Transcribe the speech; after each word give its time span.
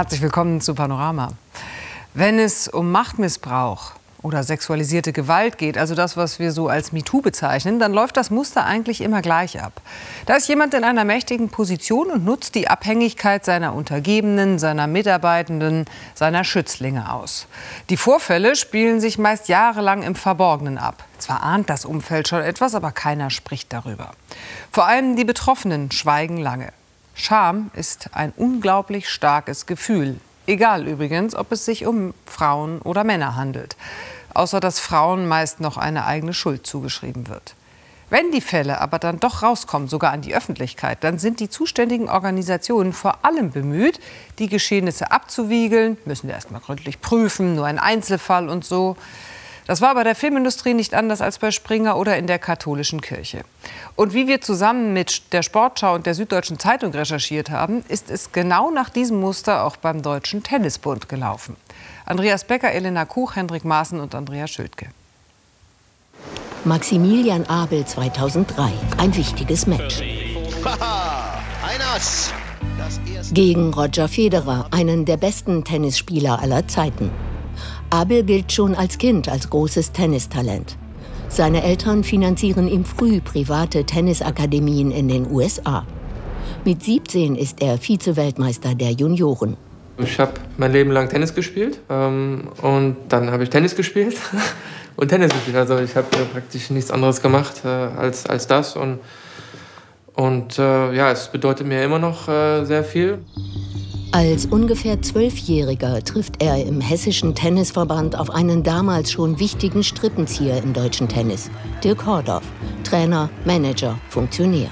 Herzlich 0.00 0.22
willkommen 0.22 0.62
zu 0.62 0.74
Panorama. 0.74 1.32
Wenn 2.14 2.38
es 2.38 2.68
um 2.68 2.90
Machtmissbrauch 2.90 3.92
oder 4.22 4.44
sexualisierte 4.44 5.12
Gewalt 5.12 5.58
geht, 5.58 5.76
also 5.76 5.94
das, 5.94 6.16
was 6.16 6.38
wir 6.38 6.52
so 6.52 6.68
als 6.68 6.92
MeToo 6.92 7.20
bezeichnen, 7.20 7.78
dann 7.78 7.92
läuft 7.92 8.16
das 8.16 8.30
Muster 8.30 8.64
eigentlich 8.64 9.02
immer 9.02 9.20
gleich 9.20 9.60
ab. 9.60 9.82
Da 10.24 10.36
ist 10.36 10.48
jemand 10.48 10.72
in 10.72 10.84
einer 10.84 11.04
mächtigen 11.04 11.50
Position 11.50 12.10
und 12.10 12.24
nutzt 12.24 12.54
die 12.54 12.68
Abhängigkeit 12.68 13.44
seiner 13.44 13.74
Untergebenen, 13.74 14.58
seiner 14.58 14.86
Mitarbeitenden, 14.86 15.84
seiner 16.14 16.44
Schützlinge 16.44 17.12
aus. 17.12 17.46
Die 17.90 17.98
Vorfälle 17.98 18.56
spielen 18.56 19.02
sich 19.02 19.18
meist 19.18 19.48
jahrelang 19.48 20.02
im 20.02 20.14
Verborgenen 20.14 20.78
ab. 20.78 21.04
Zwar 21.18 21.42
ahnt 21.42 21.68
das 21.68 21.84
Umfeld 21.84 22.26
schon 22.26 22.40
etwas, 22.40 22.74
aber 22.74 22.90
keiner 22.90 23.28
spricht 23.28 23.70
darüber. 23.70 24.12
Vor 24.70 24.86
allem 24.86 25.14
die 25.14 25.26
Betroffenen 25.26 25.92
schweigen 25.92 26.38
lange. 26.38 26.72
Scham 27.20 27.70
ist 27.74 28.10
ein 28.12 28.32
unglaublich 28.36 29.08
starkes 29.08 29.66
Gefühl 29.66 30.20
Egal 30.50 30.88
übrigens, 30.88 31.36
ob 31.36 31.52
es 31.52 31.64
sich 31.64 31.86
um 31.86 32.12
Frauen 32.26 32.80
oder 32.80 33.04
Männer 33.04 33.36
handelt. 33.36 33.76
Außer 34.34 34.58
dass 34.58 34.80
Frauen 34.80 35.28
meist 35.28 35.60
noch 35.60 35.76
eine 35.76 36.06
eigene 36.06 36.34
Schuld 36.34 36.66
zugeschrieben 36.66 37.28
wird. 37.28 37.54
Wenn 38.08 38.32
die 38.32 38.40
Fälle 38.40 38.80
aber 38.80 38.98
dann 38.98 39.20
doch 39.20 39.44
rauskommen, 39.44 39.86
sogar 39.86 40.10
an 40.10 40.22
die 40.22 40.34
Öffentlichkeit, 40.34 41.04
dann 41.04 41.20
sind 41.20 41.38
die 41.38 41.48
zuständigen 41.48 42.08
Organisationen 42.08 42.92
vor 42.92 43.24
allem 43.24 43.52
bemüht, 43.52 44.00
die 44.40 44.48
Geschehnisse 44.48 45.12
abzuwiegeln, 45.12 45.96
müssen 46.04 46.26
wir 46.26 46.34
erst 46.34 46.50
mal 46.50 46.58
gründlich 46.58 47.00
prüfen, 47.00 47.54
nur 47.54 47.66
ein 47.66 47.78
Einzelfall 47.78 48.48
und 48.48 48.64
so. 48.64 48.96
Das 49.70 49.80
war 49.80 49.94
bei 49.94 50.02
der 50.02 50.16
Filmindustrie 50.16 50.74
nicht 50.74 50.94
anders 50.94 51.20
als 51.20 51.38
bei 51.38 51.52
Springer 51.52 51.96
oder 51.96 52.16
in 52.16 52.26
der 52.26 52.40
katholischen 52.40 53.00
Kirche. 53.00 53.44
Und 53.94 54.14
wie 54.14 54.26
wir 54.26 54.40
zusammen 54.40 54.92
mit 54.92 55.32
der 55.32 55.44
Sportschau 55.44 55.94
und 55.94 56.06
der 56.06 56.14
Süddeutschen 56.14 56.58
Zeitung 56.58 56.90
recherchiert 56.90 57.50
haben, 57.50 57.84
ist 57.86 58.10
es 58.10 58.32
genau 58.32 58.72
nach 58.72 58.90
diesem 58.90 59.20
Muster 59.20 59.64
auch 59.64 59.76
beim 59.76 60.02
Deutschen 60.02 60.42
Tennisbund 60.42 61.08
gelaufen. 61.08 61.54
Andreas 62.04 62.42
Becker, 62.42 62.72
Elena 62.72 63.04
Kuch, 63.04 63.36
Hendrik 63.36 63.64
Maaßen 63.64 64.00
und 64.00 64.16
Andreas 64.16 64.50
Schildke. 64.50 64.88
Maximilian 66.64 67.46
Abel 67.46 67.86
2003. 67.86 68.72
Ein 68.98 69.16
wichtiges 69.16 69.68
Match. 69.68 70.02
Gegen 73.32 73.72
Roger 73.72 74.08
Federer, 74.08 74.66
einen 74.72 75.04
der 75.04 75.16
besten 75.16 75.62
Tennisspieler 75.62 76.40
aller 76.40 76.66
Zeiten. 76.66 77.12
Abel 77.92 78.22
gilt 78.22 78.52
schon 78.52 78.76
als 78.76 78.98
Kind 78.98 79.28
als 79.28 79.50
großes 79.50 79.90
Tennistalent. 79.90 80.78
Seine 81.28 81.64
Eltern 81.64 82.04
finanzieren 82.04 82.68
ihm 82.68 82.84
früh 82.84 83.20
private 83.20 83.84
Tennisakademien 83.84 84.92
in 84.92 85.08
den 85.08 85.28
USA. 85.28 85.84
Mit 86.64 86.84
17 86.84 87.34
ist 87.34 87.60
er 87.60 87.78
Vize-Weltmeister 87.78 88.76
der 88.76 88.92
Junioren. 88.92 89.56
Ich 89.98 90.20
habe 90.20 90.34
mein 90.56 90.72
Leben 90.72 90.92
lang 90.92 91.08
Tennis 91.08 91.34
gespielt 91.34 91.80
ähm, 91.90 92.48
und 92.62 92.96
dann 93.08 93.30
habe 93.30 93.42
ich 93.42 93.50
Tennis 93.50 93.74
gespielt 93.74 94.16
und 94.96 95.08
Tennis 95.08 95.32
gespielt. 95.32 95.56
Also 95.56 95.78
ich 95.78 95.96
habe 95.96 96.06
äh, 96.16 96.24
praktisch 96.32 96.70
nichts 96.70 96.92
anderes 96.92 97.20
gemacht 97.20 97.62
äh, 97.64 97.68
als, 97.68 98.24
als 98.24 98.46
das 98.46 98.76
und, 98.76 99.00
und 100.14 100.58
äh, 100.60 100.94
ja, 100.94 101.10
es 101.10 101.26
bedeutet 101.26 101.66
mir 101.66 101.82
immer 101.82 101.98
noch 101.98 102.28
äh, 102.28 102.64
sehr 102.64 102.84
viel. 102.84 103.18
Als 104.12 104.46
ungefähr 104.46 105.00
Zwölfjähriger 105.00 106.02
trifft 106.02 106.42
er 106.42 106.66
im 106.66 106.80
Hessischen 106.80 107.32
Tennisverband 107.36 108.18
auf 108.18 108.30
einen 108.30 108.64
damals 108.64 109.12
schon 109.12 109.38
wichtigen 109.38 109.84
Strippenzieher 109.84 110.60
im 110.60 110.72
deutschen 110.72 111.08
Tennis, 111.08 111.48
Dirk 111.84 112.04
Hordorf, 112.06 112.42
Trainer, 112.82 113.30
Manager, 113.44 114.00
Funktionär. 114.08 114.68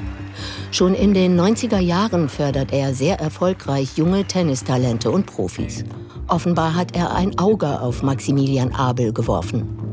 Schon 0.73 0.93
in 0.93 1.15
den 1.15 1.39
90er 1.39 1.79
Jahren 1.79 2.29
fördert 2.29 2.73
er 2.73 2.93
sehr 2.95 3.21
erfolgreich 3.21 3.97
junge 3.97 4.25
Tennistalente 4.25 5.09
und 5.09 5.27
Profis. 5.27 5.85
Offenbar 6.27 6.75
hat 6.75 6.97
er 6.97 7.15
ein 7.15 7.39
Auge 7.39 7.81
auf 7.81 8.03
Maximilian 8.03 8.73
Abel 8.75 9.13
geworfen 9.13 9.88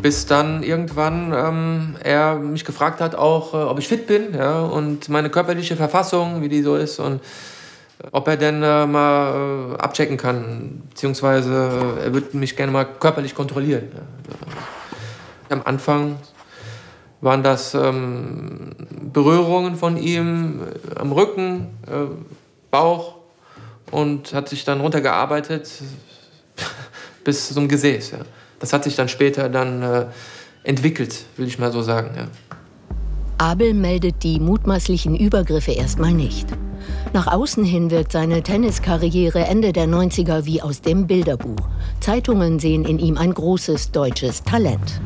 bis 0.00 0.26
dann 0.26 0.62
irgendwann 0.62 1.32
ähm, 1.32 1.96
er 2.02 2.36
mich 2.36 2.64
gefragt 2.64 3.00
hat, 3.00 3.14
auch 3.14 3.54
äh, 3.54 3.56
ob 3.56 3.78
ich 3.78 3.88
fit 3.88 4.06
bin 4.06 4.34
ja, 4.34 4.60
und 4.60 5.08
meine 5.08 5.30
körperliche 5.30 5.76
Verfassung, 5.76 6.42
wie 6.42 6.48
die 6.48 6.62
so 6.62 6.76
ist 6.76 6.98
und 6.98 7.16
äh, 7.16 8.08
ob 8.12 8.28
er 8.28 8.36
denn 8.36 8.62
äh, 8.62 8.86
mal 8.86 9.74
äh, 9.74 9.78
abchecken 9.78 10.16
kann, 10.16 10.82
beziehungsweise 10.90 11.96
äh, 12.00 12.04
er 12.04 12.14
würde 12.14 12.36
mich 12.36 12.56
gerne 12.56 12.72
mal 12.72 12.84
körperlich 12.84 13.34
kontrollieren. 13.34 13.88
Ja. 13.94 15.56
Am 15.56 15.62
Anfang 15.64 16.16
waren 17.20 17.42
das 17.42 17.74
ähm, 17.74 18.70
Berührungen 19.12 19.76
von 19.76 19.96
ihm 19.96 20.60
äh, 20.62 20.98
am 20.98 21.12
Rücken, 21.12 21.68
Bauch 22.70 23.14
und 23.90 24.34
hat 24.34 24.50
sich 24.50 24.64
dann 24.64 24.80
runtergearbeitet 24.80 25.70
bis 27.24 27.52
zum 27.52 27.66
Gesäß. 27.66 28.10
Ja 28.12 28.18
das 28.60 28.72
hat 28.72 28.84
sich 28.84 28.96
dann 28.96 29.08
später 29.08 29.48
dann 29.48 29.82
äh, 29.82 30.06
entwickelt, 30.64 31.24
will 31.36 31.46
ich 31.46 31.58
mal 31.58 31.72
so 31.72 31.82
sagen. 31.82 32.10
Ja. 32.16 32.28
Abel 33.38 33.72
meldet 33.72 34.24
die 34.24 34.40
mutmaßlichen 34.40 35.14
Übergriffe 35.14 35.72
erstmal 35.72 36.12
nicht. 36.12 36.48
Nach 37.12 37.26
außen 37.26 37.64
hin 37.64 37.90
wirkt 37.90 38.12
seine 38.12 38.42
Tenniskarriere 38.42 39.40
Ende 39.40 39.72
der 39.72 39.86
90er 39.86 40.44
wie 40.44 40.60
aus 40.60 40.80
dem 40.80 41.06
Bilderbuch. 41.06 41.68
Zeitungen 42.00 42.58
sehen 42.58 42.84
in 42.84 42.98
ihm 42.98 43.16
ein 43.16 43.32
großes 43.32 43.92
deutsches 43.92 44.42
Talent. 44.42 45.00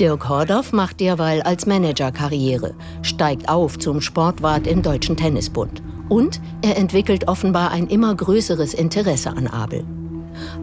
Dirk 0.00 0.28
Hordorf 0.28 0.72
macht 0.72 0.98
derweil 1.00 1.42
als 1.42 1.66
Manager 1.66 2.10
Karriere, 2.10 2.74
steigt 3.02 3.48
auf 3.48 3.78
zum 3.78 4.00
Sportwart 4.00 4.66
im 4.66 4.82
Deutschen 4.82 5.16
Tennisbund. 5.16 5.82
Und 6.08 6.40
er 6.62 6.76
entwickelt 6.76 7.28
offenbar 7.28 7.70
ein 7.70 7.86
immer 7.86 8.14
größeres 8.14 8.74
Interesse 8.74 9.30
an 9.30 9.46
Abel. 9.46 9.84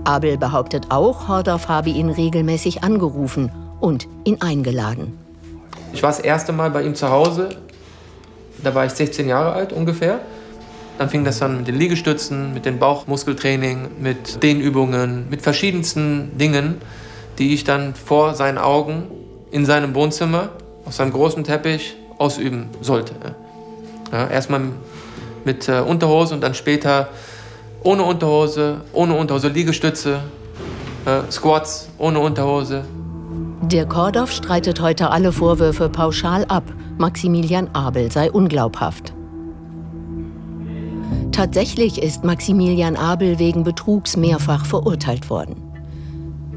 Abel 0.04 0.38
behauptet 0.38 0.88
auch, 0.90 1.28
Hordorf 1.28 1.68
habe 1.68 1.90
ihn 1.90 2.10
regelmäßig 2.10 2.84
angerufen 2.84 3.52
und 3.80 4.08
ihn 4.24 4.42
eingeladen. 4.42 5.18
Ich 5.94 6.04
war 6.04 6.10
das 6.10 6.20
erste 6.20 6.52
Mal 6.52 6.72
bei 6.72 6.84
ihm 6.84 6.96
zu 6.96 7.10
Hause. 7.10 7.50
Da 8.64 8.74
war 8.76 8.86
ich 8.86 8.92
16 8.92 9.28
Jahre 9.28 9.54
alt 9.54 9.74
ungefähr. 9.74 10.20
Dann 10.98 11.10
fing 11.10 11.26
das 11.26 11.42
an 11.42 11.58
mit 11.58 11.68
den 11.68 11.76
Liegestützen, 11.76 12.54
mit 12.54 12.66
dem 12.66 12.78
Bauchmuskeltraining, 12.78 13.90
mit 14.00 14.44
Dehnübungen, 14.44 15.30
mit 15.30 15.42
verschiedensten 15.42 16.38
Dingen, 16.38 16.76
die 17.40 17.54
ich 17.54 17.64
dann 17.64 17.96
vor 17.96 18.36
seinen 18.36 18.58
Augen 18.58 19.08
in 19.52 19.66
seinem 19.66 19.96
Wohnzimmer 19.96 20.50
auf 20.86 20.94
seinem 20.94 21.12
großen 21.12 21.44
Teppich 21.44 21.96
ausüben 22.18 22.70
sollte. 22.82 23.14
Ja, 24.12 24.28
erstmal 24.28 24.62
mit 25.46 25.68
äh, 25.68 25.80
Unterhose 25.80 26.34
und 26.36 26.42
dann 26.42 26.54
später 26.54 27.10
ohne 27.84 28.04
Unterhose, 28.04 28.82
ohne 28.94 29.16
Unterhose, 29.16 29.48
Liegestütze, 29.48 30.20
äh, 31.06 31.32
Squats 31.32 31.90
ohne 31.98 32.20
Unterhose. 32.20 32.84
Der 33.64 33.86
Kordorf 33.86 34.32
streitet 34.32 34.82
heute 34.82 35.10
alle 35.10 35.32
Vorwürfe 35.32 35.90
pauschal 35.90 36.46
ab. 36.46 36.64
Maximilian 36.98 37.70
Abel 37.74 38.12
sei 38.12 38.32
unglaubhaft. 38.32 39.14
Tatsächlich 41.32 42.02
ist 42.02 42.24
Maximilian 42.24 42.96
Abel 42.96 43.40
wegen 43.40 43.64
Betrugs 43.64 44.18
mehrfach 44.18 44.66
verurteilt 44.66 45.30
worden. 45.30 45.56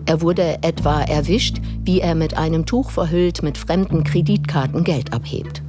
Er 0.06 0.20
wurde 0.20 0.58
etwa 0.62 1.00
erwischt, 1.00 1.62
wie 1.82 2.00
er 2.00 2.14
mit 2.14 2.36
einem 2.36 2.66
Tuch 2.66 2.90
verhüllt 2.90 3.42
mit 3.42 3.56
fremden 3.56 4.04
Kreditkarten 4.04 4.84
Geld 4.84 5.14
abhebt. 5.14 5.62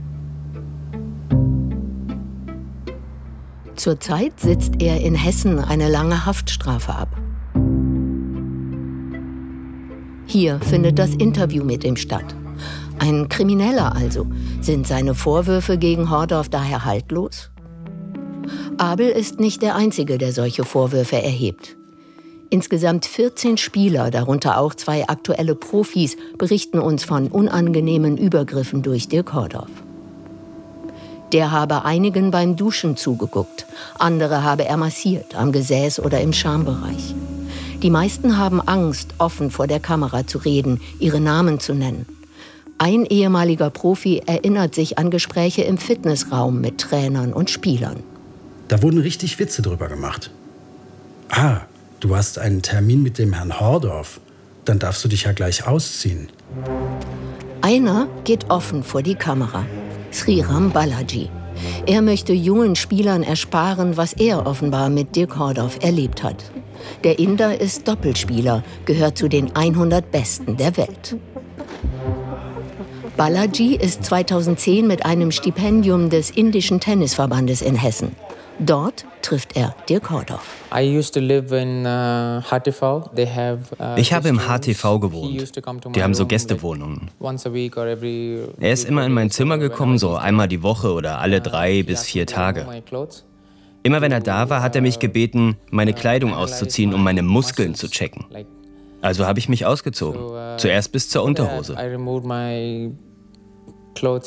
Zurzeit 3.76 4.40
sitzt 4.40 4.82
er 4.82 5.02
in 5.02 5.16
Hessen 5.16 5.60
eine 5.60 5.90
lange 5.90 6.26
Haftstrafe 6.26 6.94
ab. 6.94 7.10
Hier 10.26 10.60
findet 10.62 10.98
das 10.98 11.14
Interview 11.16 11.64
mit 11.64 11.84
ihm 11.84 11.98
statt. 11.98 12.36
Ein 13.00 13.30
Krimineller 13.30 13.96
also. 13.96 14.28
Sind 14.62 14.88
seine 14.88 15.14
Vorwürfe 15.14 15.78
gegen 15.78 16.10
Hordorf 16.10 16.50
daher 16.50 16.86
haltlos? 16.86 17.52
Abel 18.78 19.10
ist 19.10 19.40
nicht 19.40 19.62
der 19.62 19.76
Einzige, 19.76 20.18
der 20.18 20.32
solche 20.32 20.64
Vorwürfe 20.64 21.22
erhebt. 21.22 21.78
Insgesamt 22.50 23.06
14 23.06 23.58
Spieler, 23.58 24.12
darunter 24.12 24.60
auch 24.60 24.74
zwei 24.76 25.08
aktuelle 25.08 25.56
Profis, 25.56 26.16
berichten 26.38 26.80
uns 26.80 27.04
von 27.04 27.28
unangenehmen 27.28 28.18
Übergriffen 28.18 28.82
durch 28.82 29.08
Dirk 29.08 29.34
Hordorf. 29.34 29.72
Der 31.36 31.52
habe 31.52 31.84
einigen 31.84 32.32
beim 32.32 32.56
Duschen 32.56 32.96
zugeguckt, 32.96 33.66
andere 34.00 34.44
habe 34.44 34.64
er 34.64 34.78
massiert, 34.78 35.36
am 35.36 35.52
Gesäß 35.52 36.00
oder 36.00 36.22
im 36.22 36.32
Schambereich. 36.32 37.14
Die 37.82 37.90
meisten 37.90 38.38
haben 38.38 38.62
Angst, 38.62 39.16
offen 39.18 39.52
vor 39.52 39.68
der 39.68 39.82
Kamera 39.82 40.26
zu 40.26 40.38
reden, 40.38 40.80
ihre 40.98 41.20
Namen 41.20 41.60
zu 41.60 41.74
nennen. 41.74 42.06
Ein 42.78 43.06
ehemaliger 43.06 43.70
Profi 43.70 44.22
erinnert 44.26 44.76
sich 44.76 44.98
an 44.98 45.10
Gespräche 45.10 45.64
im 45.64 45.78
Fitnessraum 45.78 46.62
mit 46.62 46.78
Trainern 46.78 47.34
und 47.34 47.50
Spielern. 47.50 48.02
Da 48.70 48.82
wurden 48.82 49.02
richtig 49.02 49.38
Witze 49.38 49.62
drüber 49.62 49.90
gemacht. 49.90 50.32
Ah, 51.28 51.64
du 52.00 52.16
hast 52.16 52.40
einen 52.40 52.62
Termin 52.62 53.04
mit 53.04 53.18
dem 53.18 53.34
Herrn 53.34 53.60
Hordorf. 53.60 54.22
Dann 54.64 54.80
darfst 54.80 55.04
du 55.04 55.10
dich 55.10 55.24
ja 55.24 55.34
gleich 55.34 55.68
ausziehen. 55.68 56.30
Einer 57.60 58.08
geht 58.24 58.50
offen 58.50 58.86
vor 58.86 59.04
die 59.04 59.16
Kamera. 59.16 59.66
Sriram 60.16 60.72
Balaji, 60.72 61.30
Er 61.86 62.02
möchte 62.02 62.32
jungen 62.32 62.78
Spielern 62.78 63.22
ersparen, 63.22 63.98
was 63.98 64.14
er 64.14 64.48
offenbar 64.48 64.90
mit 64.90 65.14
Dirk 65.14 65.38
Hordorf 65.38 65.78
erlebt 65.82 66.24
hat. 66.24 66.52
Der 67.04 67.20
Inder 67.20 67.60
ist 67.60 67.86
Doppelspieler, 67.86 68.64
gehört 68.86 69.18
zu 69.18 69.28
den 69.28 69.54
100 69.54 70.10
Besten 70.12 70.56
der 70.56 70.78
Welt. 70.78 71.18
Balaji 73.18 73.76
ist 73.76 74.06
2010 74.06 74.88
mit 74.88 75.06
einem 75.06 75.32
Stipendium 75.32 76.10
des 76.10 76.30
Indischen 76.30 76.80
Tennisverbandes 76.80 77.62
in 77.62 77.76
Hessen. 77.76 78.16
Dort 78.60 79.06
trifft 79.22 79.58
er 79.58 79.76
Dirk 79.90 80.10
Hordorf. 80.10 80.48
Uh, 80.72 80.78
uh, 83.84 83.98
ich 83.98 84.14
habe 84.14 84.30
im 84.30 84.40
HTV 84.40 85.00
gewohnt. 85.00 85.54
Die 85.94 86.04
haben 86.04 86.14
so 86.14 86.26
Gästewohnungen. 86.26 87.10
Er 88.60 88.72
ist 88.72 88.86
immer 88.86 89.06
in 89.06 89.12
mein 89.12 89.30
Zimmer 89.30 89.58
gekommen, 89.58 89.98
so 89.98 90.16
einmal 90.16 90.48
die 90.48 90.64
Woche 90.64 90.94
oder 90.94 91.20
alle 91.20 91.42
drei 91.42 91.84
bis 91.84 92.04
vier 92.04 92.26
Tage. 92.26 92.66
Immer 93.84 94.02
wenn 94.02 94.12
er 94.14 94.22
da 94.22 94.50
war, 94.50 94.62
hat 94.62 94.76
er 94.76 94.82
mich 94.82 95.00
gebeten, 95.00 95.58
meine 95.70 95.94
Kleidung 95.94 96.34
auszuziehen, 96.34 96.94
um 96.94 97.04
meine 97.04 97.24
Muskeln 97.24 97.76
zu 97.76 97.90
checken. 97.90 98.26
Also 99.02 99.28
habe 99.28 99.38
ich 99.38 99.50
mich 99.50 99.66
ausgezogen. 99.66 100.22
Uh, 100.22 100.58
Zuerst 100.58 100.92
bis 100.92 101.10
zur 101.10 101.24
Unterhose. 101.24 101.76
Uh, 104.04 104.20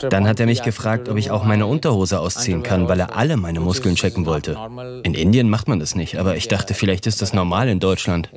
Dann 0.08 0.28
hat 0.28 0.40
er 0.40 0.46
mich 0.46 0.62
gefragt, 0.62 1.08
ob 1.08 1.16
ich 1.16 1.30
auch 1.30 1.44
meine 1.44 1.66
Unterhose 1.66 2.20
ausziehen 2.20 2.62
kann, 2.62 2.88
weil 2.88 3.00
er 3.00 3.16
alle 3.16 3.36
meine 3.36 3.60
Muskeln 3.60 3.94
checken 3.94 4.26
wollte. 4.26 4.56
In 5.02 5.14
Indien 5.14 5.48
macht 5.48 5.68
man 5.68 5.78
das 5.78 5.94
nicht, 5.94 6.18
aber 6.18 6.36
ich 6.36 6.48
dachte, 6.48 6.74
vielleicht 6.74 7.06
ist 7.06 7.22
das 7.22 7.32
normal 7.32 7.68
in 7.68 7.80
Deutschland. 7.80 8.30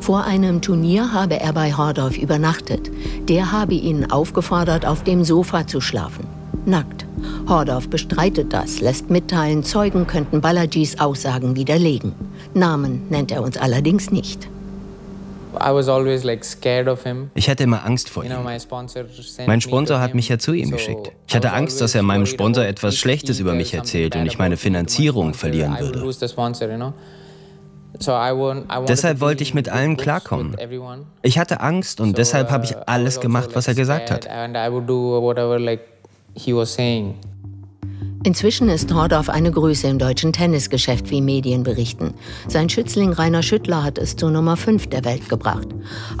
Vor 0.00 0.24
einem 0.24 0.62
Turnier 0.62 1.12
habe 1.12 1.40
er 1.40 1.52
bei 1.52 1.72
Hordorf 1.72 2.16
übernachtet. 2.16 2.90
Der 3.28 3.52
habe 3.52 3.74
ihn 3.74 4.10
aufgefordert, 4.10 4.86
auf 4.86 5.02
dem 5.02 5.24
Sofa 5.24 5.66
zu 5.66 5.80
schlafen. 5.80 6.26
Nackt. 6.64 7.06
Hordorf 7.48 7.88
bestreitet 7.88 8.52
das, 8.52 8.80
lässt 8.80 9.10
mitteilen, 9.10 9.64
Zeugen 9.64 10.06
könnten 10.06 10.40
Balajis 10.40 11.00
Aussagen 11.00 11.56
widerlegen. 11.56 12.12
Namen 12.54 13.06
nennt 13.10 13.32
er 13.32 13.42
uns 13.42 13.56
allerdings 13.56 14.10
nicht. 14.10 14.48
Ich 17.34 17.48
hatte 17.48 17.64
immer 17.64 17.84
Angst 17.84 18.10
vor 18.10 18.24
ihm. 18.24 18.32
Mein 19.46 19.60
Sponsor 19.60 20.00
hat 20.00 20.14
mich 20.14 20.28
ja 20.28 20.38
zu 20.38 20.52
ihm 20.52 20.70
geschickt. 20.70 21.12
Ich 21.26 21.34
hatte 21.34 21.52
Angst, 21.52 21.80
dass 21.80 21.94
er 21.94 22.02
meinem 22.02 22.26
Sponsor 22.26 22.64
etwas 22.64 22.96
Schlechtes 22.96 23.40
über 23.40 23.54
mich 23.54 23.74
erzählt 23.74 24.16
und 24.16 24.26
ich 24.26 24.38
meine 24.38 24.56
Finanzierung 24.56 25.34
verlieren 25.34 25.78
würde. 25.78 26.04
Deshalb 28.86 29.20
wollte 29.20 29.42
ich 29.42 29.54
mit 29.54 29.68
allen 29.68 29.96
klarkommen. 29.96 30.56
Ich 31.22 31.38
hatte 31.38 31.60
Angst 31.60 32.00
und 32.00 32.18
deshalb 32.18 32.50
habe 32.50 32.64
ich 32.64 32.76
uh, 32.76 32.80
alles 32.86 33.20
gemacht, 33.20 33.50
was 33.54 33.66
er 33.66 33.74
gesagt 33.74 34.10
hat. 34.10 34.28
Inzwischen 38.24 38.68
ist 38.68 38.92
Hordorf 38.92 39.28
eine 39.28 39.52
Größe 39.52 39.86
im 39.86 39.98
deutschen 39.98 40.32
Tennisgeschäft, 40.32 41.10
wie 41.10 41.20
Medien 41.20 41.62
berichten. 41.62 42.14
Sein 42.48 42.68
Schützling 42.68 43.12
Rainer 43.12 43.42
Schüttler 43.42 43.84
hat 43.84 43.96
es 43.96 44.16
zur 44.16 44.30
Nummer 44.30 44.56
5 44.56 44.88
der 44.88 45.04
Welt 45.04 45.28
gebracht. 45.28 45.68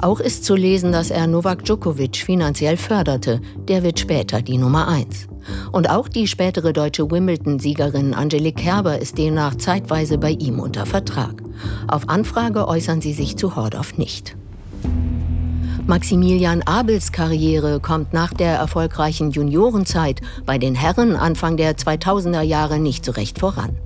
Auch 0.00 0.20
ist 0.20 0.44
zu 0.44 0.54
lesen, 0.54 0.92
dass 0.92 1.10
er 1.10 1.26
Novak 1.26 1.64
Djokovic 1.64 2.16
finanziell 2.16 2.76
förderte. 2.76 3.40
Der 3.66 3.82
wird 3.82 3.98
später 3.98 4.42
die 4.42 4.58
Nummer 4.58 4.86
1. 4.86 5.28
Und 5.72 5.90
auch 5.90 6.08
die 6.08 6.28
spätere 6.28 6.72
deutsche 6.72 7.10
Wimbledon-Siegerin 7.10 8.14
Angelique 8.14 8.62
Kerber 8.62 8.98
ist 8.98 9.18
demnach 9.18 9.56
zeitweise 9.56 10.18
bei 10.18 10.30
ihm 10.30 10.60
unter 10.60 10.86
Vertrag. 10.86 11.42
Auf 11.88 12.08
Anfrage 12.08 12.68
äußern 12.68 13.00
sie 13.00 13.12
sich 13.12 13.36
zu 13.36 13.56
Hordorf 13.56 13.98
nicht. 13.98 14.36
Maximilian 15.88 16.60
Abels 16.66 17.12
Karriere 17.12 17.80
kommt 17.80 18.12
nach 18.12 18.34
der 18.34 18.56
erfolgreichen 18.56 19.30
Juniorenzeit 19.30 20.20
bei 20.44 20.58
den 20.58 20.74
Herren 20.74 21.16
Anfang 21.16 21.56
der 21.56 21.78
2000er 21.78 22.42
Jahre 22.42 22.78
nicht 22.78 23.06
so 23.06 23.12
recht 23.12 23.38
voran. 23.38 23.78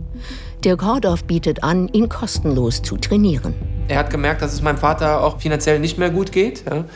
Dirk 0.64 0.84
Hordorf 0.84 1.22
bietet 1.22 1.62
an, 1.62 1.86
ihn 1.92 2.08
kostenlos 2.08 2.82
zu 2.82 2.96
trainieren. 2.96 3.54
Er 3.86 4.00
hat 4.00 4.10
gemerkt, 4.10 4.42
dass 4.42 4.52
es 4.52 4.62
meinem 4.62 4.78
Vater 4.78 5.22
auch 5.22 5.38
finanziell 5.38 5.78
nicht 5.78 5.96
mehr 5.96 6.10
gut 6.10 6.32
geht. 6.32 6.64
Er 6.66 6.86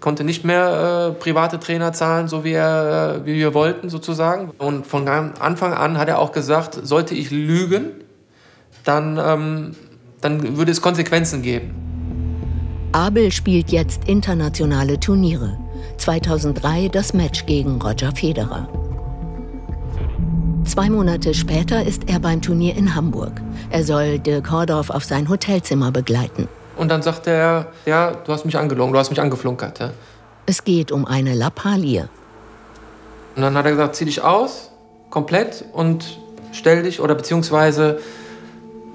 konnte 0.00 0.22
nicht 0.22 0.44
mehr 0.44 1.14
äh, 1.16 1.18
private 1.18 1.58
Trainer 1.58 1.94
zahlen, 1.94 2.28
so 2.28 2.44
wie, 2.44 2.52
er, 2.52 3.22
äh, 3.22 3.26
wie 3.26 3.36
wir 3.36 3.54
wollten 3.54 3.88
sozusagen. 3.88 4.50
Und 4.58 4.86
von 4.86 5.08
Anfang 5.08 5.72
an 5.72 5.96
hat 5.96 6.08
er 6.08 6.18
auch 6.18 6.32
gesagt, 6.32 6.78
sollte 6.82 7.14
ich 7.14 7.30
lügen, 7.30 7.92
dann, 8.84 9.18
ähm, 9.18 9.76
dann 10.20 10.58
würde 10.58 10.72
es 10.72 10.82
Konsequenzen 10.82 11.40
geben. 11.40 11.81
Abel 12.94 13.32
spielt 13.32 13.70
jetzt 13.70 14.06
internationale 14.06 15.00
Turniere. 15.00 15.56
2003 15.96 16.88
das 16.88 17.14
Match 17.14 17.46
gegen 17.46 17.80
Roger 17.80 18.14
Federer. 18.14 18.68
Zwei 20.66 20.90
Monate 20.90 21.32
später 21.32 21.82
ist 21.86 22.10
er 22.10 22.20
beim 22.20 22.42
Turnier 22.42 22.76
in 22.76 22.94
Hamburg. 22.94 23.40
Er 23.70 23.82
soll 23.82 24.18
Dirk 24.18 24.50
Hordorf 24.50 24.90
auf 24.90 25.04
sein 25.04 25.30
Hotelzimmer 25.30 25.90
begleiten. 25.90 26.48
Und 26.76 26.90
dann 26.90 27.00
sagt 27.00 27.26
er, 27.26 27.68
ja, 27.86 28.10
du 28.10 28.30
hast 28.30 28.44
mich 28.44 28.58
angelogen, 28.58 28.92
du 28.92 28.98
hast 28.98 29.08
mich 29.08 29.22
angeflunkert. 29.22 29.78
Ja. 29.78 29.90
Es 30.44 30.62
geht 30.62 30.92
um 30.92 31.06
eine 31.06 31.34
Lappalie. 31.34 32.10
Und 33.36 33.42
dann 33.42 33.56
hat 33.56 33.64
er 33.64 33.70
gesagt, 33.70 33.96
zieh 33.96 34.04
dich 34.04 34.22
aus, 34.22 34.70
komplett 35.08 35.64
und 35.72 36.20
stell 36.52 36.82
dich 36.82 37.00
oder 37.00 37.14
beziehungsweise 37.14 38.00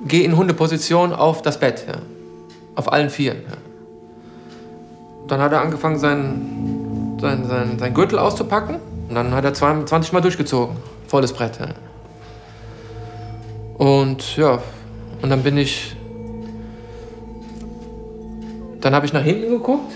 geh 0.07 0.23
in 0.23 0.38
Hundeposition 0.38 1.13
auf 1.13 1.41
das 1.41 1.59
Bett. 1.59 1.85
Ja. 1.88 1.95
Auf 2.75 2.94
allen 2.94 3.09
Vieren. 3.09 3.39
Ja. 3.49 3.57
Dann 5.27 5.41
hat 5.41 5.51
er 5.51 5.62
angefangen, 5.62 6.00
seinen, 6.00 7.18
seinen, 7.19 7.47
seinen, 7.47 7.79
seinen 7.79 7.94
Gürtel 7.94 8.19
auszupacken. 8.19 8.77
Und 9.09 9.15
dann 9.15 9.33
hat 9.33 9.45
er 9.45 9.53
20 9.53 10.13
Mal 10.13 10.21
durchgezogen. 10.21 10.77
Volles 11.07 11.33
Brett. 11.33 11.59
Ja. 11.59 11.68
Und 13.77 14.38
ja, 14.38 14.59
und 15.21 15.29
dann 15.29 15.44
bin 15.44 15.57
ich. 15.57 15.95
Dann 18.81 18.94
habe 18.94 19.06
ich 19.06 19.13
nach 19.13 19.24
hinten 19.24 19.50
geguckt. 19.50 19.91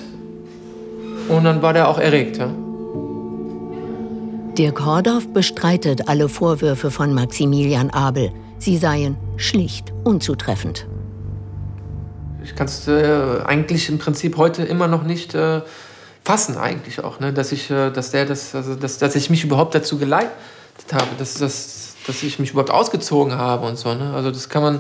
Und 1.30 1.44
dann 1.44 1.62
war 1.62 1.74
der 1.74 1.88
auch 1.88 1.98
erregt. 1.98 2.38
Ja. 2.38 2.50
Dirk 4.58 4.86
Hordorf 4.86 5.28
bestreitet 5.32 6.10
alle 6.10 6.28
Vorwürfe 6.28 6.92
von 6.92 7.14
Maximilian 7.14 7.90
Abel. 7.92 8.32
Sie 8.60 8.78
seien 8.78 9.16
schlicht 9.38 9.94
unzutreffend 10.04 10.88
ich 12.44 12.56
kann 12.56 12.68
es 12.68 12.88
äh, 12.88 13.42
eigentlich 13.46 13.90
im 13.90 13.98
Prinzip 13.98 14.38
heute 14.38 14.64
immer 14.64 14.88
noch 14.88 15.04
nicht 15.04 15.36
äh, 15.36 15.62
fassen, 16.24 16.58
eigentlich 16.58 17.04
auch, 17.04 17.20
ne? 17.20 17.34
dass, 17.34 17.52
ich, 17.52 17.70
äh, 17.70 17.92
dass, 17.92 18.12
der 18.12 18.26
das, 18.26 18.56
also, 18.56 18.76
dass, 18.76 18.98
dass 18.98 19.16
ich 19.16 19.30
mich 19.30 19.44
überhaupt 19.44 19.76
dazu 19.76 19.98
geleitet 19.98 20.32
habe, 20.92 21.08
dass, 21.18 21.36
dass, 21.36 21.96
dass 22.08 22.24
ich 22.24 22.40
mich 22.40 22.52
überhaupt 22.52 22.72
ausgezogen 22.72 23.38
habe 23.38 23.68
und 23.68 23.78
so. 23.78 23.94
Ne? 23.94 24.14
Also 24.14 24.32
das 24.32 24.50
kann 24.50 24.64
man, 24.64 24.80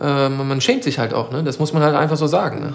äh, 0.00 0.28
man 0.28 0.60
schämt 0.60 0.84
sich 0.84 0.98
halt 0.98 1.14
auch, 1.14 1.30
ne? 1.30 1.42
das 1.42 1.58
muss 1.58 1.72
man 1.72 1.82
halt 1.82 1.94
einfach 1.94 2.16
so 2.16 2.26
sagen. 2.26 2.60
Ne? 2.60 2.74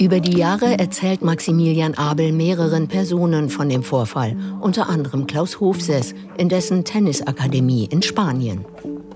Über 0.00 0.20
die 0.20 0.36
Jahre 0.36 0.78
erzählt 0.78 1.22
Maximilian 1.22 1.94
Abel 1.94 2.32
mehreren 2.32 2.88
Personen 2.88 3.50
von 3.50 3.68
dem 3.68 3.82
Vorfall, 3.82 4.36
unter 4.60 4.88
anderem 4.88 5.26
Klaus 5.26 5.60
Hofses 5.60 6.14
in 6.36 6.48
dessen 6.48 6.84
Tennisakademie 6.84 7.86
in 7.90 8.02
Spanien. 8.02 8.64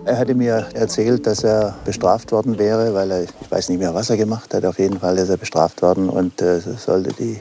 Er 0.06 0.18
hatte 0.18 0.34
mir 0.34 0.66
erzählt, 0.75 1.26
dass 1.26 1.44
er 1.44 1.76
bestraft 1.87 2.30
worden 2.30 2.58
wäre, 2.58 2.92
weil 2.92 3.11
er, 3.11 3.23
ich 3.23 3.30
weiß 3.49 3.70
nicht 3.70 3.78
mehr, 3.78 3.94
was 3.94 4.11
er 4.11 4.18
gemacht 4.18 4.52
hat, 4.52 4.66
auf 4.66 4.78
jeden 4.78 5.00
Fall 5.00 5.16
ist 5.16 5.30
er 5.30 5.38
bestraft 5.38 5.80
worden 5.80 6.11
und 6.11 6.42
äh, 6.42 6.61
sollte 6.61 7.14
die, 7.14 7.40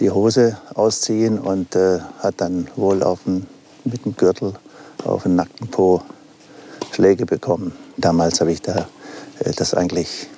die 0.00 0.10
Hose 0.10 0.56
ausziehen 0.74 1.38
und 1.38 1.76
äh, 1.76 1.98
hat 2.20 2.36
dann 2.38 2.68
wohl 2.76 3.02
auf 3.02 3.24
den, 3.26 3.46
mit 3.84 4.06
dem 4.06 4.16
Gürtel 4.16 4.54
auf 5.04 5.24
den 5.24 5.36
nackten 5.36 5.68
Po 5.68 6.00
Schläge 6.92 7.26
bekommen. 7.26 7.76
Damals 7.98 8.40
habe 8.40 8.52
ich 8.52 8.62
da, 8.62 8.88
äh, 9.40 9.52
das 9.54 9.74
eigentlich 9.74 10.28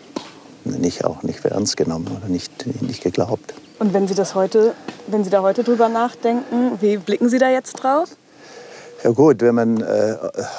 nicht, 0.65 1.05
auch 1.05 1.23
nicht 1.23 1.39
für 1.39 1.53
ernst 1.53 1.77
genommen 1.77 2.09
oder 2.09 2.29
nicht, 2.29 2.67
nicht 2.83 3.05
geglaubt. 3.05 3.55
Und 3.79 3.95
wenn 3.95 4.09
Sie, 4.09 4.15
das 4.15 4.35
heute, 4.35 4.75
wenn 5.07 5.23
Sie 5.23 5.31
da 5.31 5.43
heute 5.43 5.63
drüber 5.63 5.89
nachdenken, 5.89 6.79
wie 6.81 6.97
blicken 6.97 7.29
Sie 7.29 7.39
da 7.39 7.49
jetzt 7.49 7.75
drauf? 7.75 8.17
Ja 9.07 9.13
gut, 9.13 9.41
wenn 9.41 9.55
man 9.55 9.81
äh, 9.83 10.17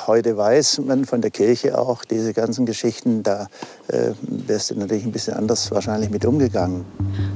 heute 0.07 0.37
weiß, 0.37 0.79
man 0.85 1.03
von 1.03 1.19
der 1.19 1.31
Kirche 1.31 1.77
auch 1.77 2.05
diese 2.05 2.33
ganzen 2.33 2.65
Geschichten, 2.65 3.21
da 3.21 3.47
äh, 3.89 4.11
wärst 4.21 4.71
du 4.71 4.75
natürlich 4.75 5.03
ein 5.03 5.11
bisschen 5.11 5.33
anders 5.33 5.69
wahrscheinlich 5.69 6.11
mit 6.11 6.23
umgegangen. 6.23 6.85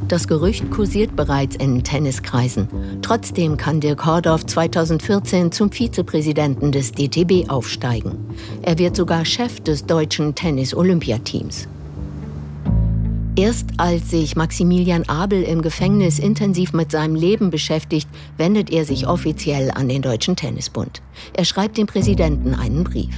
Das 0.08 0.26
Gerücht 0.26 0.72
kursiert 0.72 1.18
bereits 1.18 1.58
in 1.58 1.84
Tenniskreisen. 1.84 2.70
Trotzdem 3.02 3.58
kann 3.58 3.82
Dirk 3.82 4.06
Hordorf 4.06 4.46
2014 4.46 5.52
zum 5.52 5.70
Vizepräsidenten 5.74 6.72
des 6.72 6.94
DTB 6.94 7.50
aufsteigen. 7.50 8.18
Er 8.62 8.78
wird 8.78 8.96
sogar 8.96 9.26
Chef 9.26 9.60
des 9.60 9.86
deutschen 9.86 10.34
Tennis-Olympiateams. 10.34 11.68
Erst 13.42 13.72
als 13.78 14.12
sich 14.12 14.36
Maximilian 14.36 15.10
Abel 15.10 15.42
im 15.42 15.64
Gefängnis 15.64 16.20
intensiv 16.20 16.74
mit 16.74 16.92
seinem 16.92 17.16
Leben 17.16 17.50
beschäftigt, 17.50 18.08
wendet 18.38 18.70
er 18.70 18.86
sich 18.86 19.08
offiziell 19.08 19.72
an 19.72 19.90
den 19.90 20.04
Deutschen 20.04 20.36
Tennisbund. 20.36 21.02
Er 21.34 21.44
schreibt 21.44 21.80
dem 21.80 21.88
Präsidenten 21.88 22.54
einen 22.54 22.84
Brief. 22.84 23.16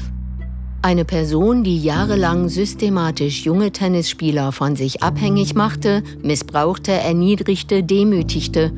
Eine 0.82 1.04
Person, 1.04 1.66
die 1.66 1.78
jahrelang 1.78 2.48
systematisch 2.48 3.44
junge 3.44 3.74
Tennisspieler 3.74 4.54
von 4.54 4.78
sich 4.78 5.04
abhängig 5.04 5.56
machte, 5.56 6.04
missbrauchte, 6.22 6.94
erniedrigte, 6.94 7.84
demütigte, 7.84 8.72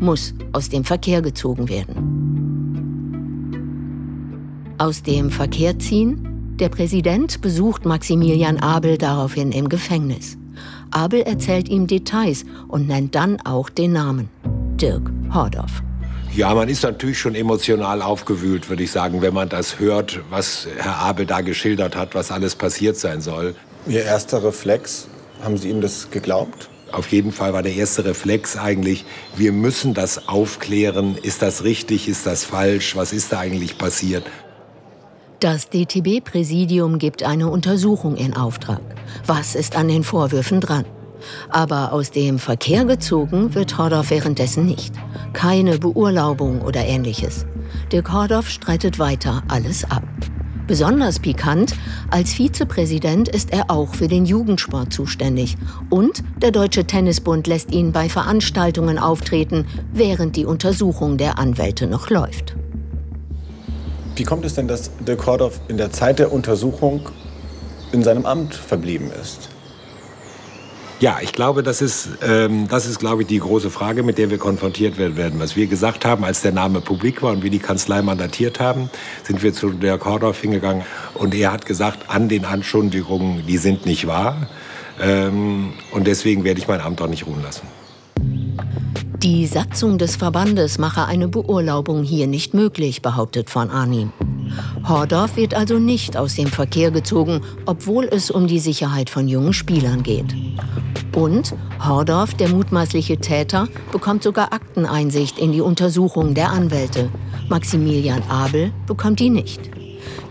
muss 0.00 0.34
aus 0.50 0.70
dem 0.70 0.82
Verkehr 0.82 1.22
gezogen 1.22 1.68
werden. 1.68 1.94
Aus 4.76 5.04
dem 5.04 5.30
Verkehr 5.30 5.78
ziehen? 5.78 6.56
Der 6.58 6.68
Präsident 6.68 7.40
besucht 7.40 7.84
Maximilian 7.86 8.56
Abel 8.56 8.98
daraufhin 8.98 9.52
im 9.52 9.68
Gefängnis. 9.68 10.36
Abel 10.90 11.22
erzählt 11.22 11.68
ihm 11.68 11.86
Details 11.86 12.44
und 12.68 12.88
nennt 12.88 13.14
dann 13.14 13.40
auch 13.42 13.68
den 13.70 13.92
Namen. 13.92 14.28
Dirk 14.76 15.10
Hordorf. 15.32 15.82
Ja, 16.34 16.54
man 16.54 16.68
ist 16.68 16.84
natürlich 16.84 17.18
schon 17.18 17.34
emotional 17.34 18.02
aufgewühlt, 18.02 18.68
würde 18.68 18.84
ich 18.84 18.92
sagen, 18.92 19.20
wenn 19.20 19.34
man 19.34 19.48
das 19.48 19.80
hört, 19.80 20.20
was 20.30 20.68
Herr 20.78 20.96
Abel 20.96 21.26
da 21.26 21.40
geschildert 21.40 21.96
hat, 21.96 22.14
was 22.14 22.30
alles 22.30 22.54
passiert 22.54 22.96
sein 22.96 23.20
soll. 23.20 23.56
Ihr 23.86 24.04
erster 24.04 24.44
Reflex, 24.44 25.08
haben 25.42 25.56
Sie 25.56 25.70
ihm 25.70 25.80
das 25.80 26.10
geglaubt? 26.10 26.68
Auf 26.92 27.08
jeden 27.08 27.32
Fall 27.32 27.52
war 27.52 27.62
der 27.62 27.74
erste 27.74 28.04
Reflex 28.04 28.56
eigentlich, 28.56 29.04
wir 29.36 29.52
müssen 29.52 29.94
das 29.94 30.28
aufklären. 30.28 31.16
Ist 31.20 31.42
das 31.42 31.64
richtig? 31.64 32.08
Ist 32.08 32.26
das 32.26 32.44
falsch? 32.44 32.96
Was 32.96 33.12
ist 33.12 33.32
da 33.32 33.40
eigentlich 33.40 33.78
passiert? 33.78 34.24
Das 35.40 35.70
DTB-Präsidium 35.70 36.98
gibt 36.98 37.22
eine 37.22 37.48
Untersuchung 37.48 38.14
in 38.16 38.36
Auftrag. 38.36 38.82
Was 39.24 39.54
ist 39.54 39.74
an 39.74 39.88
den 39.88 40.04
Vorwürfen 40.04 40.60
dran? 40.60 40.84
Aber 41.48 41.94
aus 41.94 42.10
dem 42.10 42.38
Verkehr 42.38 42.84
gezogen 42.84 43.54
wird 43.54 43.78
Hordorf 43.78 44.10
währenddessen 44.10 44.66
nicht. 44.66 44.92
Keine 45.32 45.78
Beurlaubung 45.78 46.60
oder 46.60 46.84
ähnliches. 46.84 47.46
Dirk 47.90 48.12
Hordorf 48.12 48.50
streitet 48.50 48.98
weiter 48.98 49.42
alles 49.48 49.90
ab. 49.90 50.02
Besonders 50.66 51.18
pikant, 51.18 51.74
als 52.10 52.34
Vizepräsident 52.34 53.26
ist 53.26 53.50
er 53.50 53.70
auch 53.70 53.94
für 53.94 54.08
den 54.08 54.26
Jugendsport 54.26 54.92
zuständig. 54.92 55.56
Und 55.88 56.22
der 56.42 56.50
Deutsche 56.50 56.84
Tennisbund 56.84 57.46
lässt 57.46 57.72
ihn 57.72 57.92
bei 57.92 58.10
Veranstaltungen 58.10 58.98
auftreten, 58.98 59.66
während 59.90 60.36
die 60.36 60.44
Untersuchung 60.44 61.16
der 61.16 61.38
Anwälte 61.38 61.86
noch 61.86 62.10
läuft. 62.10 62.56
Wie 64.20 64.24
kommt 64.24 64.44
es 64.44 64.52
denn, 64.52 64.68
dass 64.68 64.90
Dirk 64.98 65.24
Hordorf 65.24 65.62
in 65.68 65.78
der 65.78 65.92
Zeit 65.92 66.18
der 66.18 66.30
Untersuchung 66.30 67.08
in 67.90 68.02
seinem 68.02 68.26
Amt 68.26 68.54
verblieben 68.54 69.10
ist? 69.18 69.48
Ja, 71.00 71.20
ich 71.22 71.32
glaube, 71.32 71.62
das 71.62 71.80
ist, 71.80 72.10
ähm, 72.22 72.68
das 72.68 72.84
ist, 72.84 72.98
glaube 72.98 73.22
ich, 73.22 73.28
die 73.28 73.38
große 73.38 73.70
Frage, 73.70 74.02
mit 74.02 74.18
der 74.18 74.28
wir 74.28 74.36
konfrontiert 74.36 74.98
werden. 74.98 75.40
Was 75.40 75.56
wir 75.56 75.68
gesagt 75.68 76.04
haben, 76.04 76.22
als 76.22 76.42
der 76.42 76.52
Name 76.52 76.82
publik 76.82 77.22
war 77.22 77.32
und 77.32 77.42
wir 77.42 77.48
die 77.48 77.60
Kanzlei 77.60 78.02
mandatiert 78.02 78.60
haben, 78.60 78.90
sind 79.22 79.42
wir 79.42 79.54
zu 79.54 79.70
Dirk 79.70 80.04
Hordorf 80.04 80.38
hingegangen 80.38 80.82
und 81.14 81.34
er 81.34 81.50
hat 81.50 81.64
gesagt, 81.64 82.10
an 82.10 82.28
den 82.28 82.44
Anschuldigungen, 82.44 83.46
die 83.46 83.56
sind 83.56 83.86
nicht 83.86 84.06
wahr. 84.06 84.50
Ähm, 85.00 85.72
und 85.92 86.06
deswegen 86.06 86.44
werde 86.44 86.60
ich 86.60 86.68
mein 86.68 86.82
Amt 86.82 87.00
auch 87.00 87.08
nicht 87.08 87.26
ruhen 87.26 87.42
lassen. 87.42 87.79
Die 89.22 89.46
Satzung 89.46 89.98
des 89.98 90.16
Verbandes 90.16 90.78
mache 90.78 91.04
eine 91.04 91.28
Beurlaubung 91.28 92.02
hier 92.02 92.26
nicht 92.26 92.54
möglich, 92.54 93.02
behauptet 93.02 93.50
von 93.50 93.68
Arnim. 93.68 94.12
Hordorf 94.88 95.36
wird 95.36 95.52
also 95.52 95.78
nicht 95.78 96.16
aus 96.16 96.36
dem 96.36 96.46
Verkehr 96.46 96.90
gezogen, 96.90 97.42
obwohl 97.66 98.06
es 98.06 98.30
um 98.30 98.46
die 98.46 98.58
Sicherheit 98.58 99.10
von 99.10 99.28
jungen 99.28 99.52
Spielern 99.52 100.02
geht. 100.02 100.34
Und 101.14 101.54
Hordorf, 101.86 102.32
der 102.32 102.48
mutmaßliche 102.48 103.18
Täter, 103.18 103.68
bekommt 103.92 104.22
sogar 104.22 104.54
Akteneinsicht 104.54 105.38
in 105.38 105.52
die 105.52 105.60
Untersuchung 105.60 106.32
der 106.32 106.48
Anwälte. 106.48 107.10
Maximilian 107.50 108.22
Abel 108.30 108.72
bekommt 108.86 109.20
die 109.20 109.28
nicht. 109.28 109.70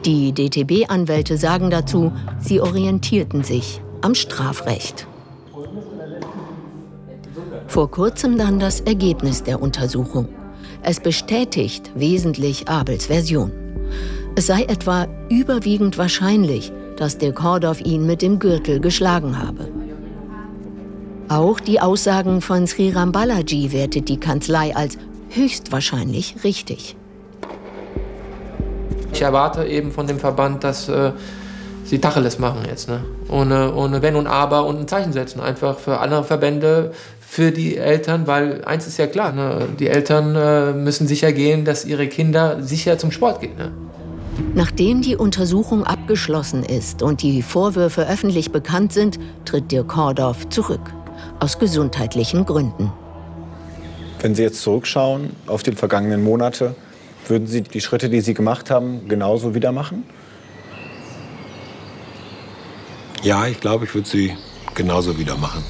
Die 0.03 0.33
DTB-Anwälte 0.33 1.37
sagen 1.37 1.69
dazu, 1.69 2.11
sie 2.39 2.59
orientierten 2.59 3.43
sich 3.43 3.81
am 4.01 4.15
Strafrecht. 4.15 5.08
Vor 7.69 7.91
kurzem 7.91 8.35
dann 8.35 8.57
das 8.57 8.81
Ergebnis 8.81 9.43
der 9.43 9.61
Untersuchung. 9.61 10.27
Es 10.81 10.99
bestätigt 10.99 11.91
wesentlich 11.93 12.67
Abels 12.67 13.05
Version. 13.05 13.51
Es 14.35 14.47
sei 14.47 14.63
etwa 14.63 15.05
überwiegend 15.29 15.99
wahrscheinlich, 15.99 16.71
dass 16.97 17.19
Dirk 17.19 17.43
Hordorf 17.43 17.79
ihn 17.81 18.07
mit 18.07 18.23
dem 18.23 18.39
Gürtel 18.39 18.79
geschlagen 18.79 19.37
habe. 19.37 19.69
Auch 21.27 21.59
die 21.59 21.79
Aussagen 21.79 22.41
von 22.41 22.65
Sriram 22.65 23.11
Balaji 23.11 23.71
wertet 23.71 24.09
die 24.09 24.19
Kanzlei 24.19 24.75
als 24.75 24.97
höchstwahrscheinlich 25.29 26.37
richtig. 26.43 26.95
Ich 29.13 29.21
erwarte 29.21 29.65
eben 29.65 29.91
von 29.91 30.07
dem 30.07 30.17
Verband, 30.17 30.63
dass 30.63 30.89
äh, 30.89 31.11
sie 31.83 31.99
Tacheles 31.99 32.39
machen 32.39 32.63
jetzt. 32.67 32.89
Ne? 32.89 33.03
Ohne, 33.27 33.75
ohne 33.75 34.01
Wenn 34.01 34.15
und 34.15 34.25
Aber 34.25 34.65
und 34.65 34.79
ein 34.79 34.87
Zeichen 34.87 35.13
setzen. 35.13 35.39
Einfach 35.39 35.77
für 35.77 35.99
andere 35.99 36.23
Verbände, 36.23 36.93
für 37.29 37.51
die 37.51 37.77
Eltern, 37.77 38.25
weil 38.25 38.65
eins 38.65 38.87
ist 38.87 38.97
ja 38.97 39.05
klar, 39.05 39.31
ne? 39.31 39.67
die 39.79 39.87
Eltern 39.87 40.35
äh, 40.35 40.73
müssen 40.73 41.07
sicher 41.07 41.31
gehen, 41.31 41.63
dass 41.63 41.85
ihre 41.85 42.07
Kinder 42.07 42.63
sicher 42.63 42.97
zum 42.97 43.11
Sport 43.11 43.41
gehen. 43.41 43.55
Ne? 43.55 43.71
Nachdem 44.55 45.03
die 45.03 45.15
Untersuchung 45.15 45.83
abgeschlossen 45.83 46.63
ist 46.63 47.03
und 47.03 47.21
die 47.21 47.43
Vorwürfe 47.43 48.09
öffentlich 48.09 48.51
bekannt 48.51 48.93
sind, 48.93 49.19
tritt 49.45 49.71
Dirk 49.71 49.95
Hordorf 49.95 50.49
zurück. 50.49 50.81
Aus 51.39 51.59
gesundheitlichen 51.59 52.45
Gründen. 52.45 52.91
Wenn 54.21 54.33
Sie 54.33 54.41
jetzt 54.41 54.61
zurückschauen 54.61 55.29
auf 55.45 55.61
die 55.61 55.73
vergangenen 55.73 56.23
Monate, 56.23 56.73
würden 57.27 57.45
Sie 57.45 57.61
die 57.61 57.79
Schritte, 57.79 58.09
die 58.09 58.21
Sie 58.21 58.33
gemacht 58.33 58.71
haben, 58.71 59.07
genauso 59.07 59.53
wieder 59.53 59.71
machen? 59.71 60.03
Ja, 63.21 63.45
ich 63.45 63.59
glaube, 63.59 63.85
ich 63.85 63.93
würde 63.93 64.09
sie 64.09 64.35
genauso 64.73 65.19
wieder 65.19 65.37
machen. 65.37 65.63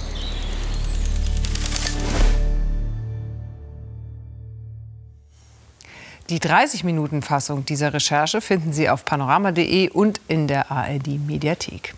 Die 6.29 6.39
30-Minuten-Fassung 6.39 7.65
dieser 7.65 7.91
Recherche 7.91 8.39
finden 8.39 8.71
Sie 8.71 8.88
auf 8.88 9.03
panorama.de 9.03 9.89
und 9.89 10.21
in 10.27 10.48
der 10.48 10.69
ARD-Mediathek. 10.69 11.95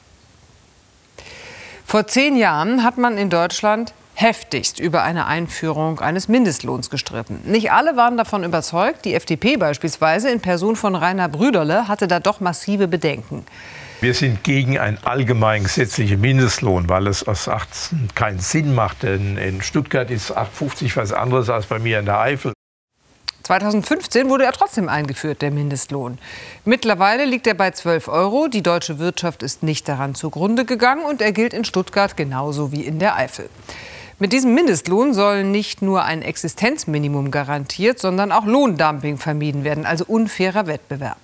Vor 1.85 2.07
zehn 2.07 2.37
Jahren 2.37 2.85
hat 2.85 2.97
man 2.97 3.17
in 3.17 3.29
Deutschland 3.29 3.93
heftigst 4.13 4.79
über 4.79 5.03
eine 5.03 5.25
Einführung 5.25 5.99
eines 5.99 6.29
Mindestlohns 6.29 6.89
gestritten. 6.89 7.41
Nicht 7.43 7.73
alle 7.73 7.97
waren 7.97 8.15
davon 8.15 8.45
überzeugt. 8.45 9.03
Die 9.03 9.15
FDP 9.15 9.57
beispielsweise 9.57 10.29
in 10.29 10.39
Person 10.39 10.77
von 10.77 10.95
Rainer 10.95 11.27
Brüderle 11.27 11.89
hatte 11.89 12.07
da 12.07 12.21
doch 12.21 12.39
massive 12.39 12.87
Bedenken. 12.87 13.45
Wir 13.99 14.13
sind 14.13 14.45
gegen 14.45 14.79
einen 14.79 14.97
allgemeinen 15.03 15.65
gesetzlichen 15.65 16.21
Mindestlohn, 16.21 16.87
weil 16.87 17.07
es 17.07 17.27
aus 17.27 17.49
18 17.49 18.09
keinen 18.15 18.39
Sinn 18.39 18.73
macht. 18.73 19.03
Denn 19.03 19.37
in 19.37 19.61
Stuttgart 19.61 20.09
ist 20.09 20.35
8,50 20.37 20.95
was 20.95 21.11
anderes 21.11 21.49
als 21.49 21.65
bei 21.65 21.79
mir 21.79 21.99
in 21.99 22.05
der 22.05 22.19
Eifel. 22.19 22.53
2015 23.43 24.29
wurde 24.29 24.45
er 24.45 24.51
trotzdem 24.51 24.87
eingeführt, 24.87 25.41
der 25.41 25.51
Mindestlohn. 25.51 26.19
Mittlerweile 26.65 27.25
liegt 27.25 27.47
er 27.47 27.53
bei 27.53 27.71
12 27.71 28.07
Euro. 28.07 28.47
Die 28.47 28.61
deutsche 28.61 28.99
Wirtschaft 28.99 29.43
ist 29.43 29.63
nicht 29.63 29.87
daran 29.87 30.15
zugrunde 30.15 30.65
gegangen 30.65 31.03
und 31.03 31.21
er 31.21 31.31
gilt 31.31 31.53
in 31.53 31.65
Stuttgart 31.65 32.15
genauso 32.15 32.71
wie 32.71 32.85
in 32.85 32.99
der 32.99 33.15
Eifel. 33.15 33.49
Mit 34.19 34.33
diesem 34.33 34.53
Mindestlohn 34.53 35.15
soll 35.15 35.43
nicht 35.43 35.81
nur 35.81 36.03
ein 36.03 36.21
Existenzminimum 36.21 37.31
garantiert, 37.31 37.97
sondern 37.97 38.31
auch 38.31 38.45
Lohndumping 38.45 39.17
vermieden 39.17 39.63
werden, 39.63 39.87
also 39.87 40.05
unfairer 40.05 40.67
Wettbewerb. 40.67 41.17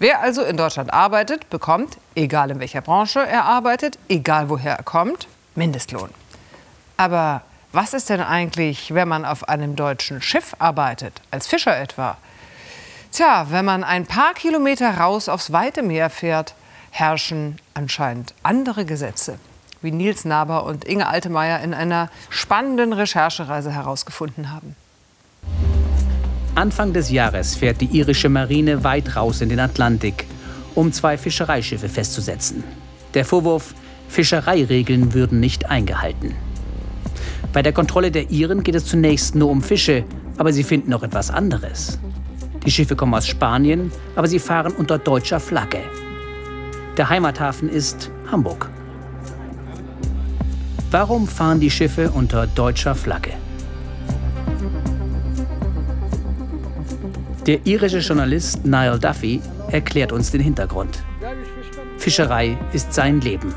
Wer 0.00 0.20
also 0.20 0.42
in 0.42 0.56
Deutschland 0.56 0.92
arbeitet, 0.92 1.48
bekommt, 1.50 1.96
egal 2.16 2.50
in 2.50 2.58
welcher 2.58 2.80
Branche 2.80 3.20
er 3.20 3.44
arbeitet, 3.44 3.98
egal 4.08 4.50
woher 4.50 4.76
er 4.76 4.82
kommt, 4.82 5.28
Mindestlohn. 5.54 6.10
Aber 6.96 7.42
was 7.76 7.92
ist 7.92 8.08
denn 8.08 8.22
eigentlich, 8.22 8.94
wenn 8.94 9.06
man 9.06 9.26
auf 9.26 9.50
einem 9.50 9.76
deutschen 9.76 10.22
Schiff 10.22 10.56
arbeitet, 10.58 11.20
als 11.30 11.46
Fischer 11.46 11.78
etwa? 11.78 12.16
Tja, 13.12 13.48
wenn 13.50 13.66
man 13.66 13.84
ein 13.84 14.06
paar 14.06 14.32
Kilometer 14.32 14.96
raus 14.96 15.28
aufs 15.28 15.52
weite 15.52 15.82
Meer 15.82 16.08
fährt, 16.08 16.54
herrschen 16.90 17.58
anscheinend 17.74 18.32
andere 18.42 18.86
Gesetze, 18.86 19.38
wie 19.82 19.92
Nils 19.92 20.24
Naber 20.24 20.64
und 20.64 20.86
Inge 20.86 21.06
Altemeyer 21.06 21.60
in 21.60 21.74
einer 21.74 22.08
spannenden 22.30 22.94
Recherchereise 22.94 23.70
herausgefunden 23.70 24.50
haben. 24.50 24.74
Anfang 26.54 26.94
des 26.94 27.10
Jahres 27.10 27.56
fährt 27.56 27.82
die 27.82 27.94
irische 27.94 28.30
Marine 28.30 28.84
weit 28.84 29.16
raus 29.16 29.42
in 29.42 29.50
den 29.50 29.60
Atlantik, 29.60 30.26
um 30.74 30.94
zwei 30.94 31.18
Fischereischiffe 31.18 31.90
festzusetzen. 31.90 32.64
Der 33.12 33.26
Vorwurf, 33.26 33.74
Fischereiregeln 34.08 35.12
würden 35.12 35.40
nicht 35.40 35.66
eingehalten. 35.66 36.34
Bei 37.56 37.62
der 37.62 37.72
Kontrolle 37.72 38.10
der 38.10 38.30
Iren 38.30 38.62
geht 38.62 38.74
es 38.74 38.84
zunächst 38.84 39.34
nur 39.34 39.48
um 39.48 39.62
Fische, 39.62 40.04
aber 40.36 40.52
sie 40.52 40.62
finden 40.62 40.90
noch 40.90 41.02
etwas 41.02 41.30
anderes. 41.30 41.98
Die 42.66 42.70
Schiffe 42.70 42.96
kommen 42.96 43.14
aus 43.14 43.26
Spanien, 43.26 43.90
aber 44.14 44.28
sie 44.28 44.38
fahren 44.38 44.74
unter 44.76 44.98
deutscher 44.98 45.40
Flagge. 45.40 45.78
Der 46.98 47.08
Heimathafen 47.08 47.70
ist 47.70 48.10
Hamburg. 48.30 48.68
Warum 50.90 51.26
fahren 51.26 51.58
die 51.58 51.70
Schiffe 51.70 52.10
unter 52.10 52.46
deutscher 52.46 52.94
Flagge? 52.94 53.32
Der 57.46 57.66
irische 57.66 58.00
Journalist 58.00 58.66
Niall 58.66 58.98
Duffy 58.98 59.40
erklärt 59.70 60.12
uns 60.12 60.30
den 60.30 60.42
Hintergrund. 60.42 61.02
Fischerei 61.96 62.58
ist 62.74 62.92
sein 62.92 63.22
Leben. 63.22 63.54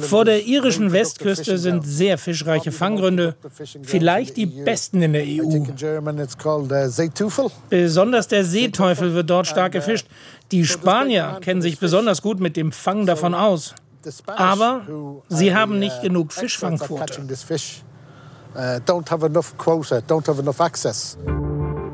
Vor 0.00 0.24
der 0.24 0.46
irischen 0.46 0.92
Westküste 0.92 1.58
sind 1.58 1.86
sehr 1.86 2.16
fischreiche 2.16 2.72
Fanggründe, 2.72 3.34
vielleicht 3.82 4.38
die 4.38 4.46
besten 4.46 5.02
in 5.02 5.12
der 5.12 5.24
EU. 5.24 5.42
Uh, 5.42 5.66
Besonders 7.68 8.28
der 8.28 8.44
Seeteufel 8.44 9.12
wird 9.12 9.28
dort 9.28 9.46
stark 9.46 9.72
gefischt. 9.72 10.06
Die 10.50 10.64
Spanier 10.64 11.38
kennen 11.42 11.60
sich 11.60 11.78
besonders 11.78 12.22
gut 12.22 12.40
mit 12.40 12.56
dem 12.56 12.72
Fang 12.72 13.04
davon 13.04 13.34
aus. 13.34 13.74
Aber 14.26 14.86
sie 15.28 15.54
haben 15.54 15.78
nicht 15.78 15.98
uh, 15.98 16.02
genug 16.02 16.32
Fischfangquote. 16.32 17.22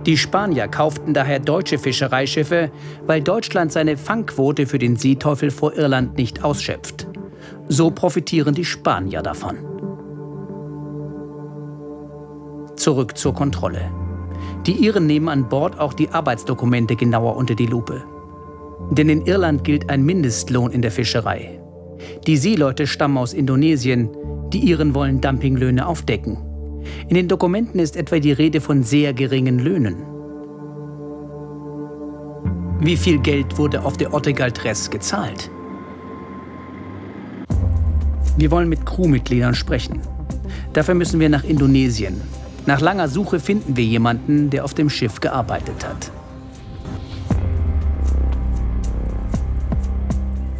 Die 0.06 0.18
Spanier 0.18 0.68
kauften 0.68 1.14
daher 1.14 1.40
deutsche 1.40 1.78
Fischereischiffe, 1.78 2.70
weil 3.06 3.22
Deutschland 3.22 3.72
seine 3.72 3.96
Fangquote 3.96 4.66
für 4.66 4.78
den 4.78 4.96
Seeteufel 4.96 5.50
vor 5.50 5.74
Irland 5.74 6.18
nicht 6.18 6.44
ausschöpft. 6.44 7.06
So 7.68 7.90
profitieren 7.90 8.54
die 8.54 8.66
Spanier 8.66 9.22
davon. 9.22 9.56
Zurück 12.76 13.16
zur 13.16 13.32
Kontrolle. 13.32 13.90
Die 14.66 14.84
Iren 14.84 15.06
nehmen 15.06 15.28
an 15.28 15.48
Bord 15.48 15.80
auch 15.80 15.94
die 15.94 16.10
Arbeitsdokumente 16.10 16.96
genauer 16.96 17.36
unter 17.36 17.54
die 17.54 17.66
Lupe. 17.66 18.02
Denn 18.90 19.08
in 19.08 19.24
Irland 19.24 19.64
gilt 19.64 19.88
ein 19.88 20.02
Mindestlohn 20.02 20.70
in 20.70 20.82
der 20.82 20.90
Fischerei. 20.90 21.60
Die 22.26 22.36
Seeleute 22.36 22.86
stammen 22.86 23.16
aus 23.16 23.32
Indonesien, 23.32 24.10
die 24.52 24.68
Iren 24.68 24.94
wollen 24.94 25.22
Dumpinglöhne 25.22 25.86
aufdecken. 25.86 26.53
In 27.08 27.14
den 27.14 27.28
Dokumenten 27.28 27.78
ist 27.78 27.96
etwa 27.96 28.18
die 28.18 28.32
Rede 28.32 28.60
von 28.60 28.82
sehr 28.82 29.12
geringen 29.12 29.58
Löhnen. 29.58 29.96
Wie 32.80 32.96
viel 32.96 33.18
Geld 33.18 33.56
wurde 33.56 33.84
auf 33.84 33.96
der 33.96 34.12
Ottegal-Tress 34.12 34.90
gezahlt? 34.90 35.50
Wir 38.36 38.50
wollen 38.50 38.68
mit 38.68 38.84
Crewmitgliedern 38.84 39.54
sprechen. 39.54 40.00
Dafür 40.72 40.94
müssen 40.94 41.20
wir 41.20 41.28
nach 41.28 41.44
Indonesien. 41.44 42.20
Nach 42.66 42.80
langer 42.80 43.08
Suche 43.08 43.38
finden 43.38 43.76
wir 43.76 43.84
jemanden, 43.84 44.50
der 44.50 44.64
auf 44.64 44.74
dem 44.74 44.90
Schiff 44.90 45.20
gearbeitet 45.20 45.86
hat. 45.86 46.10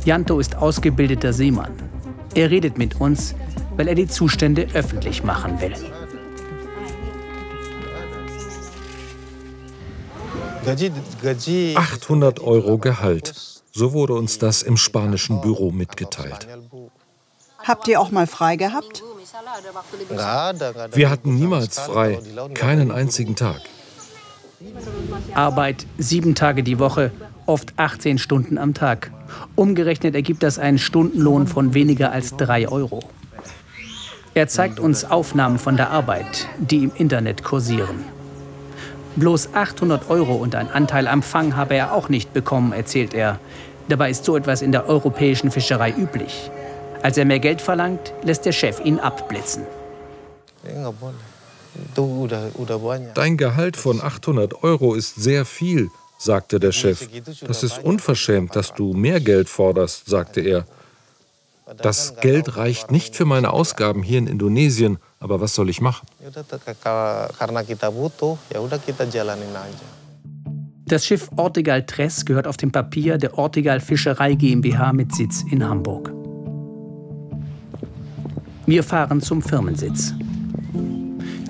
Janto 0.05 0.39
ist 0.39 0.57
ausgebildeter 0.57 1.33
Seemann. 1.33 1.73
Er 2.35 2.51
redet 2.51 2.79
mit 2.79 3.01
uns, 3.01 3.35
weil 3.77 3.89
er 3.89 3.95
die 3.95 4.07
Zustände 4.07 4.67
öffentlich 4.75 5.25
machen 5.25 5.61
will. 5.61 5.73
800 10.67 12.41
Euro 12.41 12.79
Gehalt. 12.79 13.35
So 13.73 13.93
wurde 13.93 14.15
uns 14.15 14.39
das 14.39 14.63
im 14.63 14.77
spanischen 14.77 15.41
Büro 15.41 15.71
mitgeteilt. 15.71 16.47
Habt 17.59 17.89
ihr 17.89 18.01
auch 18.01 18.11
mal 18.11 18.27
frei 18.27 18.57
gehabt? 18.57 19.03
Wir 20.93 21.11
hatten 21.11 21.35
niemals 21.35 21.79
frei, 21.79 22.19
keinen 22.55 22.91
einzigen 22.91 23.37
Tag. 23.37 23.61
Arbeit 25.35 25.87
sieben 25.99 26.35
Tage 26.35 26.63
die 26.63 26.79
Woche, 26.79 27.11
oft 27.47 27.75
18 27.77 28.19
Stunden 28.19 28.59
am 28.59 28.75
Tag. 28.75 29.11
Umgerechnet 29.57 30.15
ergibt 30.15 30.43
das 30.43 30.59
einen 30.59 30.79
Stundenlohn 30.79 31.47
von 31.47 31.75
weniger 31.75 32.13
als 32.13 32.37
drei 32.37 32.69
Euro. 32.69 33.03
Er 34.35 34.49
zeigt 34.49 34.81
uns 34.81 35.05
Aufnahmen 35.05 35.59
von 35.59 35.77
der 35.77 35.91
Arbeit, 35.91 36.49
die 36.59 36.85
im 36.85 36.93
Internet 36.97 37.45
kursieren. 37.45 38.14
Bloß 39.17 39.51
800 39.55 40.11
Euro 40.11 40.35
und 40.35 40.55
ein 40.55 40.71
Anteil 40.71 41.07
am 41.07 41.23
Fang 41.23 41.55
habe 41.57 41.75
er 41.75 41.93
auch 41.93 42.09
nicht 42.09 42.33
bekommen, 42.33 42.73
erzählt 42.73 43.15
er. 43.15 43.39
Dabei 43.89 44.11
ist 44.11 44.25
so 44.25 44.37
etwas 44.37 44.63
in 44.63 44.73
der 44.73 44.89
europäischen 44.89 45.51
Fischerei 45.51 45.93
üblich. 45.97 46.51
Als 47.03 47.19
er 47.19 47.25
mehr 47.25 47.39
Geld 47.39 47.61
verlangt, 47.61 48.13
lässt 48.23 48.45
der 48.45 48.53
Chef 48.53 48.81
ihn 48.85 48.99
abblitzen. 48.99 49.65
Dein 53.15 53.37
Gehalt 53.37 53.77
von 53.77 54.01
800 54.01 54.65
Euro 54.65 54.95
ist 54.95 55.17
sehr 55.17 55.45
viel, 55.45 55.91
sagte 56.19 56.59
der 56.59 56.73
Chef. 56.73 57.09
Das 57.47 57.63
ist 57.63 57.85
unverschämt, 57.85 58.57
dass 58.57 58.73
du 58.75 58.95
mehr 58.95 59.21
Geld 59.21 59.49
forderst, 59.49 60.09
sagte 60.09 60.41
er. 60.41 60.67
Das 61.77 62.17
Geld 62.21 62.57
reicht 62.57 62.91
nicht 62.91 63.17
für 63.17 63.25
meine 63.25 63.53
Ausgaben 63.53 64.03
hier 64.03 64.19
in 64.19 64.27
Indonesien, 64.27 64.99
aber 65.25 65.41
was 65.41 65.55
soll 65.55 65.71
ich 65.71 65.81
machen? 65.81 66.07
Das 70.87 71.07
Schiff 71.07 71.31
Ortegal 71.37 71.87
Tress 71.87 72.27
gehört 72.27 72.47
auf 72.47 72.59
dem 72.59 72.71
Papier 72.71 73.17
der 73.17 73.39
Ortegal 73.39 73.81
Fischerei 73.81 74.35
GmbH 74.35 74.93
mit 74.93 75.15
Sitz 75.15 75.43
in 75.51 75.67
Hamburg. 75.67 76.13
Wir 78.67 78.83
fahren 78.83 79.23
zum 79.23 79.41
Firmensitz. 79.41 80.13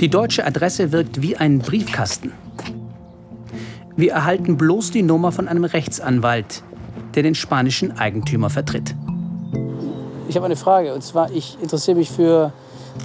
Die 0.00 0.08
deutsche 0.08 0.46
Adresse 0.46 0.92
wirkt 0.92 1.20
wie 1.20 1.36
ein 1.36 1.58
Briefkasten. 1.58 2.32
Wir 3.96 4.12
erhalten 4.12 4.56
bloß 4.56 4.92
die 4.92 5.02
Nummer 5.02 5.32
von 5.32 5.48
einem 5.48 5.64
Rechtsanwalt, 5.64 6.62
der 7.16 7.24
den 7.24 7.34
spanischen 7.34 7.98
Eigentümer 7.98 8.50
vertritt. 8.50 8.94
Ich 10.28 10.36
habe 10.36 10.46
eine 10.46 10.56
Frage, 10.56 10.94
und 10.94 11.02
zwar, 11.02 11.32
ich 11.32 11.58
interessiere 11.60 11.96
mich 11.96 12.10
für 12.10 12.52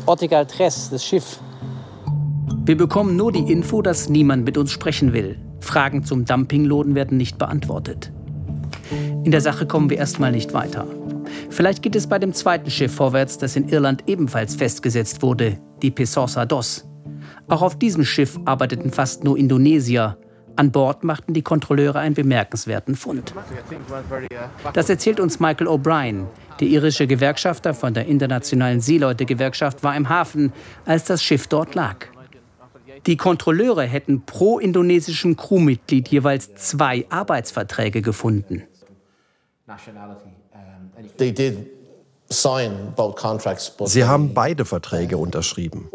Ortigal 0.06 0.46
Tres, 0.46 0.90
das 0.90 1.06
Schiff. 1.06 1.40
Wir 2.66 2.78
bekommen 2.78 3.16
nur 3.16 3.32
die 3.32 3.52
Info, 3.52 3.82
dass 3.82 4.10
niemand 4.10 4.46
mit 4.46 4.58
uns 4.58 4.72
sprechen 4.72 5.14
will. 5.14 5.40
Fragen 5.60 6.04
zum 6.04 6.26
Dumpinglohn 6.26 6.96
werden 6.96 7.18
nicht 7.18 7.38
beantwortet. 7.38 8.12
In 9.24 9.32
der 9.32 9.42
Sache 9.42 9.66
kommen 9.66 9.90
wir 9.90 9.98
erstmal 9.98 10.32
nicht 10.32 10.54
weiter. 10.54 10.88
Vielleicht 11.50 11.82
geht 11.82 11.96
es 11.96 12.08
bei 12.08 12.20
dem 12.20 12.34
zweiten 12.34 12.70
Schiff 12.70 12.94
vorwärts, 12.94 13.38
das 13.38 13.56
in 13.56 13.70
Irland 13.70 14.04
ebenfalls 14.08 14.56
festgesetzt 14.56 15.22
wurde, 15.22 15.60
die 15.82 15.92
Pesosa 15.92 16.46
Dos. 16.46 16.88
Auch 17.48 17.62
auf 17.62 17.78
diesem 17.78 18.06
Schiff 18.06 18.40
arbeiteten 18.46 18.92
fast 18.92 19.24
nur 19.24 19.38
Indonesier. 19.38 20.18
An 20.60 20.74
Bord 20.74 21.06
machten 21.06 21.34
die 21.34 21.42
Kontrolleure 21.42 22.00
einen 22.00 22.16
bemerkenswerten 22.16 22.96
Fund. 22.98 23.34
Das 24.74 24.90
erzählt 24.90 25.22
uns 25.22 25.40
Michael 25.40 25.70
O'Brien, 25.70 26.26
der 26.60 26.68
irische 26.68 27.08
Gewerkschafter 27.08 27.74
von 27.74 27.94
der 27.94 28.08
Internationalen 28.08 28.82
Seeleute-Gewerkschaft 28.82 29.84
war 29.84 29.96
im 29.96 30.10
Hafen, 30.10 30.52
als 30.86 31.06
das 31.06 31.24
Schiff 31.24 31.48
dort 31.48 31.76
lag. 31.76 32.08
Die 33.06 33.16
Kontrolleure 33.16 33.84
hätten 33.84 34.26
pro 34.26 34.60
indonesischem 34.60 35.38
Crewmitglied 35.38 36.10
jeweils 36.10 36.54
zwei 36.56 37.06
Arbeitsverträge 37.10 38.02
gefunden. 38.02 38.64
Sie 43.88 44.06
haben 44.06 44.34
beide 44.34 44.66
Verträge 44.66 45.18
unterschrieben. 45.18 45.90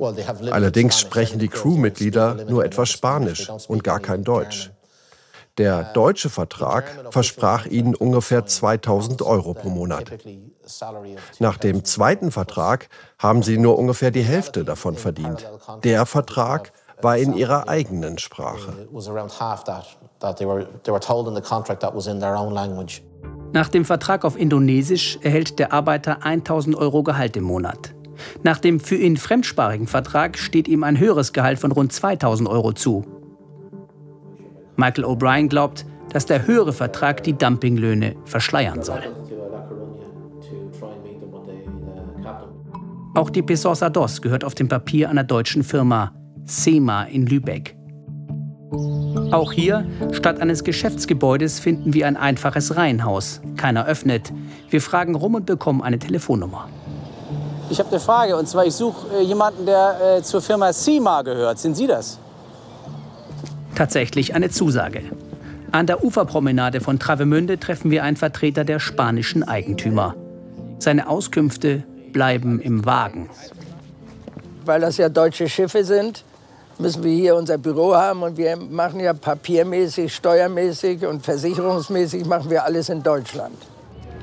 Allerdings 0.50 0.98
sprechen 0.98 1.38
die 1.38 1.48
Crewmitglieder 1.48 2.46
nur 2.48 2.64
etwas 2.64 2.88
Spanisch 2.90 3.48
und 3.68 3.84
gar 3.84 4.00
kein 4.00 4.24
Deutsch. 4.24 4.70
Der 5.58 5.92
deutsche 5.92 6.30
Vertrag 6.30 6.84
versprach 7.10 7.66
ihnen 7.66 7.94
ungefähr 7.94 8.44
2000 8.44 9.22
Euro 9.22 9.54
pro 9.54 9.68
Monat. 9.68 10.10
Nach 11.38 11.56
dem 11.58 11.84
zweiten 11.84 12.32
Vertrag 12.32 12.88
haben 13.20 13.44
sie 13.44 13.56
nur 13.56 13.78
ungefähr 13.78 14.10
die 14.10 14.24
Hälfte 14.24 14.64
davon 14.64 14.96
verdient. 14.96 15.48
Der 15.84 16.06
Vertrag 16.06 16.72
war 17.00 17.16
in 17.16 17.34
ihrer 17.34 17.68
eigenen 17.68 18.18
Sprache. 18.18 18.72
Nach 23.54 23.68
dem 23.68 23.84
Vertrag 23.84 24.24
auf 24.24 24.36
Indonesisch 24.36 25.16
erhält 25.22 25.60
der 25.60 25.72
Arbeiter 25.72 26.26
1000 26.26 26.74
Euro 26.74 27.04
Gehalt 27.04 27.36
im 27.36 27.44
Monat. 27.44 27.94
Nach 28.42 28.58
dem 28.58 28.80
für 28.80 28.96
ihn 28.96 29.16
fremdsprachigen 29.16 29.86
Vertrag 29.86 30.36
steht 30.36 30.66
ihm 30.66 30.82
ein 30.82 30.98
höheres 30.98 31.32
Gehalt 31.32 31.60
von 31.60 31.70
rund 31.70 31.92
2000 31.92 32.48
Euro 32.48 32.72
zu. 32.72 33.04
Michael 34.74 35.04
O'Brien 35.04 35.46
glaubt, 35.46 35.86
dass 36.10 36.26
der 36.26 36.48
höhere 36.48 36.72
Vertrag 36.72 37.22
die 37.22 37.38
Dumpinglöhne 37.38 38.16
verschleiern 38.24 38.82
soll. 38.82 39.02
Auch 43.14 43.30
die 43.30 43.42
Pesosa 43.42 43.88
Dos 43.88 44.20
gehört 44.20 44.44
auf 44.44 44.56
dem 44.56 44.66
Papier 44.66 45.10
einer 45.10 45.22
deutschen 45.22 45.62
Firma, 45.62 46.12
SEMA 46.44 47.04
in 47.04 47.26
Lübeck. 47.26 47.76
Auch 49.30 49.52
hier, 49.52 49.86
statt 50.12 50.40
eines 50.40 50.64
Geschäftsgebäudes, 50.64 51.60
finden 51.60 51.94
wir 51.94 52.06
ein 52.06 52.16
einfaches 52.16 52.76
Reihenhaus. 52.76 53.40
Keiner 53.56 53.86
öffnet. 53.86 54.32
Wir 54.70 54.80
fragen 54.80 55.14
rum 55.14 55.34
und 55.34 55.46
bekommen 55.46 55.82
eine 55.82 55.98
Telefonnummer. 55.98 56.68
Ich 57.70 57.78
habe 57.78 57.90
eine 57.90 58.00
Frage, 58.00 58.36
und 58.36 58.48
zwar, 58.48 58.66
ich 58.66 58.74
suche 58.74 59.16
äh, 59.16 59.22
jemanden, 59.22 59.66
der 59.66 60.18
äh, 60.18 60.22
zur 60.22 60.42
Firma 60.42 60.72
SEMA 60.72 61.22
gehört. 61.22 61.58
Sind 61.58 61.76
Sie 61.76 61.86
das? 61.86 62.18
Tatsächlich 63.74 64.34
eine 64.34 64.50
Zusage. 64.50 65.02
An 65.72 65.86
der 65.86 66.04
Uferpromenade 66.04 66.80
von 66.80 67.00
Travemünde 67.00 67.58
treffen 67.58 67.90
wir 67.90 68.04
einen 68.04 68.16
Vertreter 68.16 68.64
der 68.64 68.78
spanischen 68.78 69.42
Eigentümer. 69.42 70.14
Seine 70.78 71.08
Auskünfte 71.08 71.82
bleiben 72.12 72.60
im 72.60 72.84
Wagen. 72.86 73.28
Weil 74.64 74.80
das 74.80 74.98
ja 74.98 75.08
deutsche 75.08 75.48
Schiffe 75.48 75.84
sind, 75.84 76.24
müssen 76.78 77.02
wir 77.04 77.12
hier 77.12 77.36
unser 77.36 77.58
Büro 77.58 77.94
haben 77.94 78.22
und 78.22 78.36
wir 78.36 78.56
machen 78.56 79.00
ja 79.00 79.12
papiermäßig, 79.12 80.14
steuermäßig 80.14 81.06
und 81.06 81.24
versicherungsmäßig 81.24 82.26
machen 82.26 82.50
wir 82.50 82.64
alles 82.64 82.88
in 82.88 83.02
Deutschland. 83.02 83.56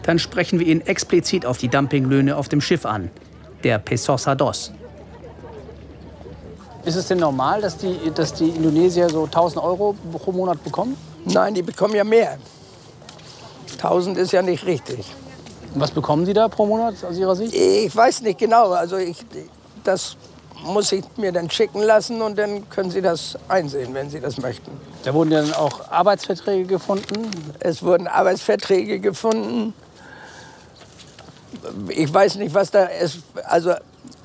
Dann 0.04 0.20
sprechen 0.20 0.60
wir 0.60 0.68
ihn 0.68 0.82
explizit 0.82 1.46
auf 1.46 1.58
die 1.58 1.68
Dumpinglöhne 1.68 2.36
auf 2.36 2.50
dem 2.50 2.62
Schiff 2.62 2.86
an, 2.86 3.12
der 3.64 3.80
Pesos 3.80 4.26
Dos. 4.38 4.72
Ist 6.84 6.96
es 6.96 7.08
denn 7.08 7.20
normal, 7.20 7.62
dass 7.62 7.78
die, 7.78 8.12
dass 8.16 8.34
die 8.34 8.50
Indonesier 8.50 9.08
so 9.10 9.26
1000 9.26 9.64
Euro 9.64 9.96
pro 10.12 10.32
Monat 10.32 10.64
bekommen? 10.64 10.98
Nein, 11.26 11.54
die 11.54 11.62
bekommen 11.62 11.94
ja 11.94 12.04
mehr. 12.04 12.38
1000 13.74 14.18
ist 14.18 14.32
ja 14.32 14.42
nicht 14.42 14.66
richtig. 14.66 15.06
Und 15.74 15.82
was 15.82 15.92
bekommen 15.92 16.26
Sie 16.26 16.34
da 16.34 16.48
pro 16.48 16.66
Monat 16.66 16.96
aus 17.04 17.18
Ihrer 17.18 17.36
Sicht? 17.36 17.54
Ich 17.54 17.96
weiß 17.96 18.22
nicht 18.22 18.40
genau. 18.40 18.72
Also 18.72 18.98
ich, 18.98 19.18
das 19.84 20.18
muss 20.64 20.92
ich 20.92 21.04
mir 21.18 21.32
dann 21.32 21.50
schicken 21.50 21.82
lassen 21.82 22.22
und 22.22 22.38
dann 22.38 22.70
können 22.70 22.92
Sie 22.92 23.02
das 23.02 23.38
einsehen, 23.48 23.94
wenn 23.94 24.10
Sie 24.10 24.20
das 24.20 24.38
möchten. 24.38 24.72
Da 25.04 25.14
wurden 25.14 25.32
dann 25.32 25.54
auch 25.54 25.92
Arbeitsverträge 25.92 26.66
gefunden? 26.66 27.30
Es 27.60 27.84
wurden 27.84 28.08
Arbeitsverträge 28.08 29.00
gefunden. 29.00 29.74
Ich 31.90 32.14
weiß 32.14 32.36
nicht, 32.36 32.54
was 32.54 32.72
da 32.72 32.86
ist. 32.86 33.20
Also 33.46 33.74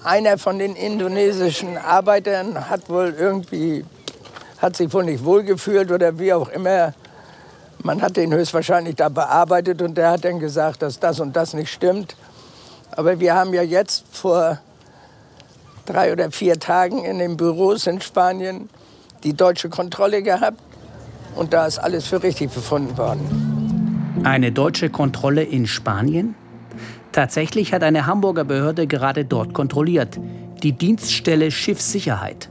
einer 0.05 0.39
von 0.39 0.59
den 0.59 0.77
indonesischen 0.77 1.77
Arbeitern 1.77 2.69
hat 2.69 2.89
wohl 2.89 3.15
irgendwie, 3.19 3.85
hat 4.59 4.77
sich 4.77 4.93
wohl 4.93 5.05
nicht 5.05 5.25
wohlgefühlt 5.25 5.91
oder 5.91 6.19
wie 6.19 6.33
auch 6.33 6.49
immer. 6.49 6.95
Man 7.83 8.03
hat 8.03 8.17
den 8.17 8.33
höchstwahrscheinlich 8.33 8.97
da 8.97 9.09
bearbeitet 9.09 9.83
und 9.83 9.97
der 9.97 10.11
hat 10.11 10.25
dann 10.25 10.41
gesagt, 10.41 10.83
dass 10.83 10.99
das 10.99 11.21
und 11.21 11.37
das 11.37 11.55
nicht 11.55 11.73
stimmt. 11.73 12.17
Aber 12.91 13.21
wir 13.21 13.35
haben 13.35 13.53
ja 13.53 13.63
jetzt 13.63 14.05
vor 14.11 14.59
drei 15.87 16.13
oder 16.13 16.31
vier 16.31 16.59
Tagen 16.59 17.05
in 17.05 17.19
den 17.19 17.37
Büros 17.37 17.87
in 17.87 18.01
Spanien 18.01 18.69
die 19.25 19.35
deutsche 19.35 19.69
Kontrolle 19.69 20.23
gehabt 20.23 20.61
und 21.35 21.53
da 21.53 21.67
ist 21.67 21.79
alles 21.79 22.07
für 22.07 22.23
richtig 22.23 22.51
befunden 22.51 22.97
worden. 22.99 24.21
Eine 24.25 24.53
deutsche 24.53 24.91
Kontrolle 24.91 25.43
in 25.43 25.67
Spanien? 25.67 26.35
Tatsächlich 27.13 27.73
hat 27.73 27.83
eine 27.83 28.07
Hamburger 28.07 28.45
Behörde 28.45 28.87
gerade 28.87 29.25
dort 29.25 29.55
kontrolliert, 29.55 30.19
die 30.63 30.73
Dienststelle 30.73 31.51
Schiffssicherheit. 31.51 32.51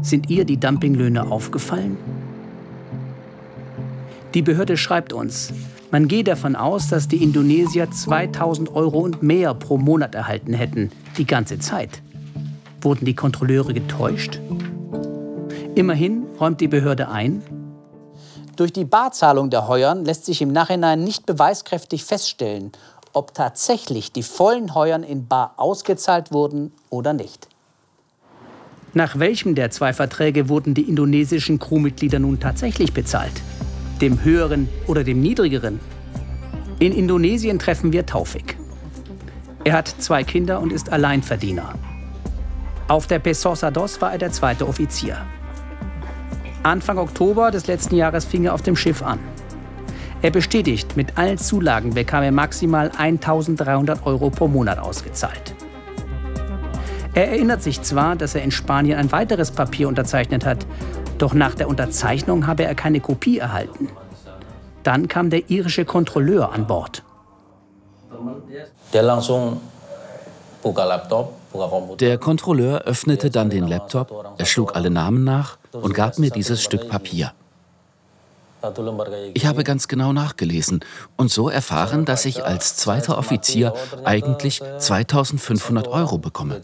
Sind 0.00 0.30
ihr 0.30 0.44
die 0.44 0.58
Dumpinglöhne 0.58 1.30
aufgefallen? 1.30 1.96
Die 4.34 4.42
Behörde 4.42 4.76
schreibt 4.76 5.12
uns, 5.12 5.52
man 5.90 6.08
gehe 6.08 6.24
davon 6.24 6.56
aus, 6.56 6.88
dass 6.88 7.06
die 7.06 7.22
Indonesier 7.22 7.90
2000 7.90 8.74
Euro 8.74 9.00
und 9.00 9.22
mehr 9.22 9.52
pro 9.52 9.76
Monat 9.76 10.14
erhalten 10.14 10.54
hätten, 10.54 10.90
die 11.18 11.26
ganze 11.26 11.58
Zeit. 11.58 12.02
Wurden 12.82 13.04
die 13.04 13.14
Kontrolleure 13.14 13.72
getäuscht? 13.72 14.40
Immerhin 15.74 16.26
räumt 16.38 16.60
die 16.60 16.68
Behörde 16.68 17.08
ein, 17.08 17.42
durch 18.56 18.72
die 18.72 18.84
Barzahlung 18.84 19.48
der 19.48 19.66
Heuern 19.66 20.04
lässt 20.04 20.26
sich 20.26 20.42
im 20.42 20.52
Nachhinein 20.52 21.02
nicht 21.02 21.24
beweiskräftig 21.24 22.04
feststellen, 22.04 22.72
ob 23.14 23.34
tatsächlich 23.34 24.12
die 24.12 24.22
vollen 24.22 24.74
Heuern 24.74 25.02
in 25.02 25.26
Bar 25.26 25.54
ausgezahlt 25.56 26.32
wurden 26.32 26.72
oder 26.90 27.12
nicht. 27.12 27.48
Nach 28.94 29.18
welchem 29.18 29.54
der 29.54 29.70
zwei 29.70 29.94
Verträge 29.94 30.50
wurden 30.50 30.74
die 30.74 30.82
indonesischen 30.82 31.58
Crewmitglieder 31.58 32.18
nun 32.18 32.40
tatsächlich 32.40 32.92
bezahlt? 32.92 33.32
Dem 34.02 34.22
höheren 34.22 34.68
oder 34.86 35.02
dem 35.02 35.22
niedrigeren? 35.22 35.80
In 36.78 36.92
Indonesien 36.92 37.58
treffen 37.58 37.92
wir 37.92 38.04
Taufik. 38.04 38.58
Er 39.64 39.72
hat 39.72 39.88
zwei 39.88 40.24
Kinder 40.24 40.60
und 40.60 40.72
ist 40.72 40.92
Alleinverdiener. 40.92 41.74
Auf 42.92 43.06
der 43.06 43.20
Pesosa 43.20 43.70
Dos 43.70 44.02
war 44.02 44.12
er 44.12 44.18
der 44.18 44.32
zweite 44.32 44.68
Offizier. 44.68 45.16
Anfang 46.62 46.98
Oktober 46.98 47.50
des 47.50 47.66
letzten 47.66 47.96
Jahres 47.96 48.26
fing 48.26 48.44
er 48.44 48.52
auf 48.52 48.60
dem 48.60 48.76
Schiff 48.76 49.00
an. 49.00 49.18
Er 50.20 50.30
bestätigt, 50.30 50.94
mit 50.94 51.16
allen 51.16 51.38
Zulagen 51.38 51.94
bekam 51.94 52.22
er 52.22 52.32
maximal 52.32 52.90
1300 52.94 54.04
Euro 54.04 54.28
pro 54.28 54.46
Monat 54.46 54.78
ausgezahlt. 54.78 55.54
Er 57.14 57.28
erinnert 57.28 57.62
sich 57.62 57.80
zwar, 57.80 58.14
dass 58.14 58.34
er 58.34 58.42
in 58.42 58.50
Spanien 58.50 58.98
ein 58.98 59.10
weiteres 59.10 59.52
Papier 59.52 59.88
unterzeichnet 59.88 60.44
hat, 60.44 60.66
doch 61.16 61.32
nach 61.32 61.54
der 61.54 61.68
Unterzeichnung 61.68 62.46
habe 62.46 62.64
er 62.64 62.74
keine 62.74 63.00
Kopie 63.00 63.38
erhalten. 63.38 63.88
Dann 64.82 65.08
kam 65.08 65.30
der 65.30 65.48
irische 65.48 65.86
Kontrolleur 65.86 66.52
an 66.52 66.66
Bord. 66.66 67.02
Der 68.92 69.02
langsung 69.02 69.62
buka 70.62 70.84
laptop, 70.84 71.41
der 71.98 72.18
Kontrolleur 72.18 72.82
öffnete 72.82 73.30
dann 73.30 73.50
den 73.50 73.66
Laptop, 73.66 74.34
er 74.38 74.46
schlug 74.46 74.76
alle 74.76 74.90
Namen 74.90 75.24
nach 75.24 75.58
und 75.72 75.94
gab 75.94 76.18
mir 76.18 76.30
dieses 76.30 76.62
Stück 76.62 76.88
Papier. 76.88 77.32
Ich 79.34 79.46
habe 79.46 79.64
ganz 79.64 79.88
genau 79.88 80.12
nachgelesen 80.12 80.84
und 81.16 81.30
so 81.30 81.48
erfahren, 81.48 82.04
dass 82.04 82.24
ich 82.24 82.44
als 82.44 82.76
zweiter 82.76 83.18
Offizier 83.18 83.74
eigentlich 84.04 84.62
2500 84.78 85.88
Euro 85.88 86.18
bekomme. 86.18 86.60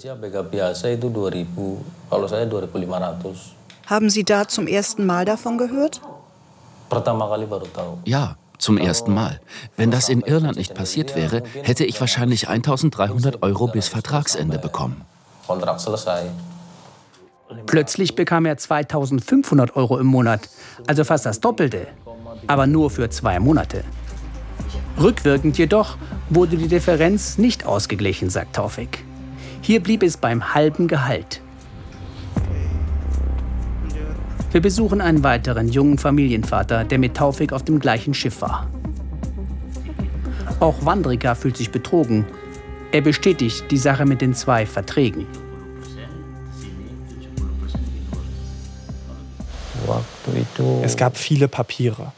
Haben 3.86 4.10
Sie 4.10 4.24
da 4.24 4.48
zum 4.48 4.66
ersten 4.66 5.06
Mal 5.06 5.24
davon 5.24 5.58
gehört? 5.58 6.00
Ja, 8.04 8.36
zum 8.58 8.78
ersten 8.78 9.14
Mal. 9.14 9.40
Wenn 9.76 9.90
das 9.90 10.08
in 10.08 10.20
Irland 10.20 10.56
nicht 10.56 10.74
passiert 10.74 11.16
wäre, 11.16 11.42
hätte 11.62 11.84
ich 11.84 12.00
wahrscheinlich 12.00 12.48
1300 12.48 13.42
Euro 13.42 13.68
bis 13.68 13.88
Vertragsende 13.88 14.58
bekommen. 14.58 15.02
Plötzlich 17.66 18.14
bekam 18.14 18.44
er 18.44 18.56
2500 18.56 19.76
Euro 19.76 19.98
im 19.98 20.06
Monat, 20.06 20.48
also 20.86 21.04
fast 21.04 21.24
das 21.24 21.40
Doppelte, 21.40 21.86
aber 22.46 22.66
nur 22.66 22.90
für 22.90 23.08
zwei 23.08 23.38
Monate. 23.38 23.84
Rückwirkend 25.00 25.56
jedoch 25.56 25.96
wurde 26.28 26.56
die 26.56 26.68
Differenz 26.68 27.38
nicht 27.38 27.64
ausgeglichen, 27.64 28.30
sagt 28.30 28.56
Taufik. 28.56 29.04
Hier 29.62 29.82
blieb 29.82 30.02
es 30.02 30.16
beim 30.16 30.54
halben 30.54 30.88
Gehalt. 30.88 31.40
Wir 34.50 34.62
besuchen 34.62 35.02
einen 35.02 35.22
weiteren 35.22 35.68
jungen 35.68 35.98
Familienvater, 35.98 36.84
der 36.84 36.98
mit 36.98 37.14
Taufik 37.14 37.52
auf 37.52 37.64
dem 37.64 37.80
gleichen 37.80 38.14
Schiff 38.14 38.40
war. 38.40 38.66
Auch 40.58 40.84
Wandrika 40.84 41.34
fühlt 41.34 41.56
sich 41.56 41.70
betrogen. 41.70 42.24
Er 42.90 43.02
bestätigt 43.02 43.64
die 43.70 43.76
Sache 43.76 44.06
mit 44.06 44.22
den 44.22 44.34
zwei 44.34 44.64
Verträgen. 44.64 45.26
Es 50.82 50.96
gab 50.96 51.16
viele 51.16 51.48
Papiere. 51.48 52.12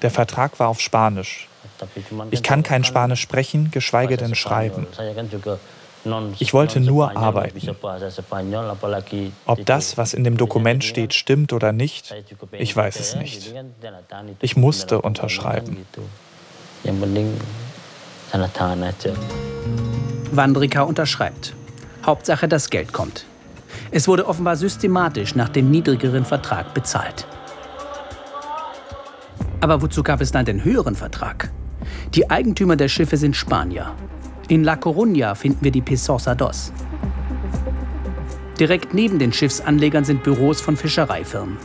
Der 0.00 0.10
Vertrag 0.10 0.58
war 0.58 0.68
auf 0.68 0.80
Spanisch. 0.80 1.48
Ich 2.30 2.42
kann 2.42 2.62
kein 2.62 2.84
Spanisch 2.84 3.20
sprechen, 3.20 3.70
geschweige 3.70 4.16
denn 4.16 4.34
schreiben. 4.34 4.86
Ich 6.38 6.52
wollte 6.52 6.80
nur 6.80 7.16
arbeiten. 7.16 7.76
Ob 9.46 9.66
das, 9.66 9.96
was 9.96 10.14
in 10.14 10.24
dem 10.24 10.36
Dokument 10.36 10.84
steht, 10.84 11.14
stimmt 11.14 11.52
oder 11.52 11.72
nicht, 11.72 12.14
ich 12.52 12.76
weiß 12.76 13.00
es 13.00 13.16
nicht. 13.16 13.54
Ich 14.40 14.56
musste 14.56 15.00
unterschreiben. 15.00 15.86
Wandrika 20.32 20.82
unterschreibt. 20.82 21.54
Hauptsache, 22.04 22.48
das 22.48 22.68
Geld 22.68 22.92
kommt. 22.92 23.24
Es 23.90 24.08
wurde 24.08 24.26
offenbar 24.26 24.56
systematisch 24.56 25.34
nach 25.34 25.48
dem 25.48 25.70
niedrigeren 25.70 26.24
Vertrag 26.24 26.74
bezahlt. 26.74 27.26
Aber 29.60 29.80
wozu 29.80 30.02
gab 30.02 30.20
es 30.20 30.32
dann 30.32 30.44
den 30.44 30.64
höheren 30.64 30.94
Vertrag? 30.94 31.50
Die 32.14 32.28
Eigentümer 32.30 32.76
der 32.76 32.88
Schiffe 32.88 33.16
sind 33.16 33.34
Spanier. 33.36 33.92
In 34.48 34.62
La 34.62 34.76
Coruña 34.76 35.34
finden 35.34 35.64
wir 35.64 35.70
die 35.70 35.80
Pesosa 35.80 36.34
Dos. 36.34 36.70
Direkt 38.60 38.92
neben 38.92 39.18
den 39.18 39.32
Schiffsanlegern 39.32 40.04
sind 40.04 40.22
Büros 40.22 40.60
von 40.60 40.76
Fischereifirmen. 40.76 41.56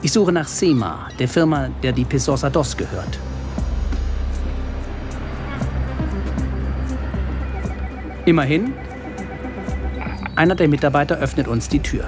Ich 0.00 0.12
suche 0.12 0.30
nach 0.30 0.46
SEMA, 0.46 1.08
der 1.18 1.26
Firma, 1.26 1.68
der 1.82 1.90
die 1.90 2.04
Pesosa 2.04 2.48
Dos 2.48 2.76
gehört. 2.76 3.18
Immerhin, 8.24 8.72
einer 10.36 10.54
der 10.54 10.68
Mitarbeiter 10.68 11.18
öffnet 11.18 11.48
uns 11.48 11.68
die 11.68 11.80
Tür. 11.80 12.04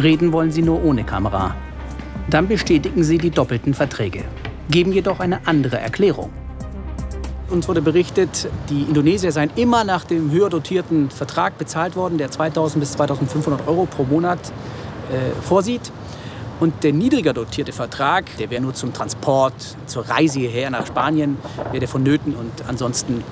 Reden 0.00 0.30
wollen 0.30 0.52
sie 0.52 0.62
nur 0.62 0.84
ohne 0.84 1.02
Kamera. 1.02 1.56
Dann 2.30 2.46
bestätigen 2.46 3.02
sie 3.02 3.18
die 3.18 3.30
doppelten 3.30 3.74
Verträge, 3.74 4.22
geben 4.70 4.92
jedoch 4.92 5.18
eine 5.18 5.48
andere 5.48 5.80
Erklärung. 5.80 6.30
Uns 7.48 7.68
wurde 7.68 7.80
berichtet, 7.80 8.48
die 8.70 8.82
Indonesier 8.82 9.30
seien 9.30 9.50
immer 9.54 9.84
nach 9.84 10.04
dem 10.04 10.32
höher 10.32 10.50
dotierten 10.50 11.10
Vertrag 11.10 11.58
bezahlt 11.58 11.94
worden, 11.94 12.18
der 12.18 12.30
2000 12.30 12.80
bis 12.80 12.92
2500 12.92 13.68
Euro 13.68 13.86
pro 13.86 14.02
Monat 14.02 14.40
äh, 15.12 15.30
vorsieht. 15.42 15.92
Und 16.58 16.82
der 16.82 16.92
niedriger 16.92 17.34
dotierte 17.34 17.72
Vertrag, 17.72 18.24
der 18.38 18.50
wäre 18.50 18.62
nur 18.62 18.74
zum 18.74 18.92
Transport, 18.92 19.54
zur 19.86 20.08
Reise 20.08 20.40
hierher 20.40 20.70
nach 20.70 20.86
Spanien, 20.86 21.36
wäre 21.66 21.80
der 21.80 21.88
vonnöten 21.88 22.34
und 22.34 22.50
ansonsten 22.66 23.22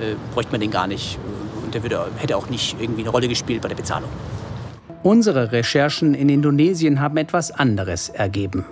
äh, 0.00 0.16
bräuchte 0.34 0.52
man 0.52 0.60
den 0.60 0.70
gar 0.70 0.86
nicht. 0.86 1.18
Und 1.64 1.72
der 1.74 1.82
würde, 1.82 2.08
hätte 2.16 2.36
auch 2.36 2.50
nicht 2.50 2.76
irgendwie 2.78 3.02
eine 3.02 3.10
Rolle 3.10 3.28
gespielt 3.28 3.62
bei 3.62 3.68
der 3.68 3.76
Bezahlung. 3.76 4.10
Unsere 5.02 5.50
Recherchen 5.50 6.14
in 6.14 6.28
Indonesien 6.28 7.00
haben 7.00 7.16
etwas 7.16 7.50
anderes 7.50 8.10
ergeben. 8.10 8.66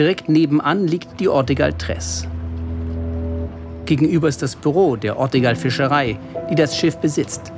Direkt 0.00 0.30
nebenan 0.30 0.86
liegt 0.86 1.20
die 1.20 1.28
Ortegal 1.28 1.74
Tress. 1.74 2.26
Gegenüber 3.84 4.28
ist 4.28 4.40
das 4.40 4.56
Büro 4.56 4.96
der 4.96 5.18
Ortegal 5.18 5.54
Fischerei, 5.54 6.18
die 6.48 6.54
das 6.54 6.74
Schiff 6.74 6.96
besitzt. 6.96 7.52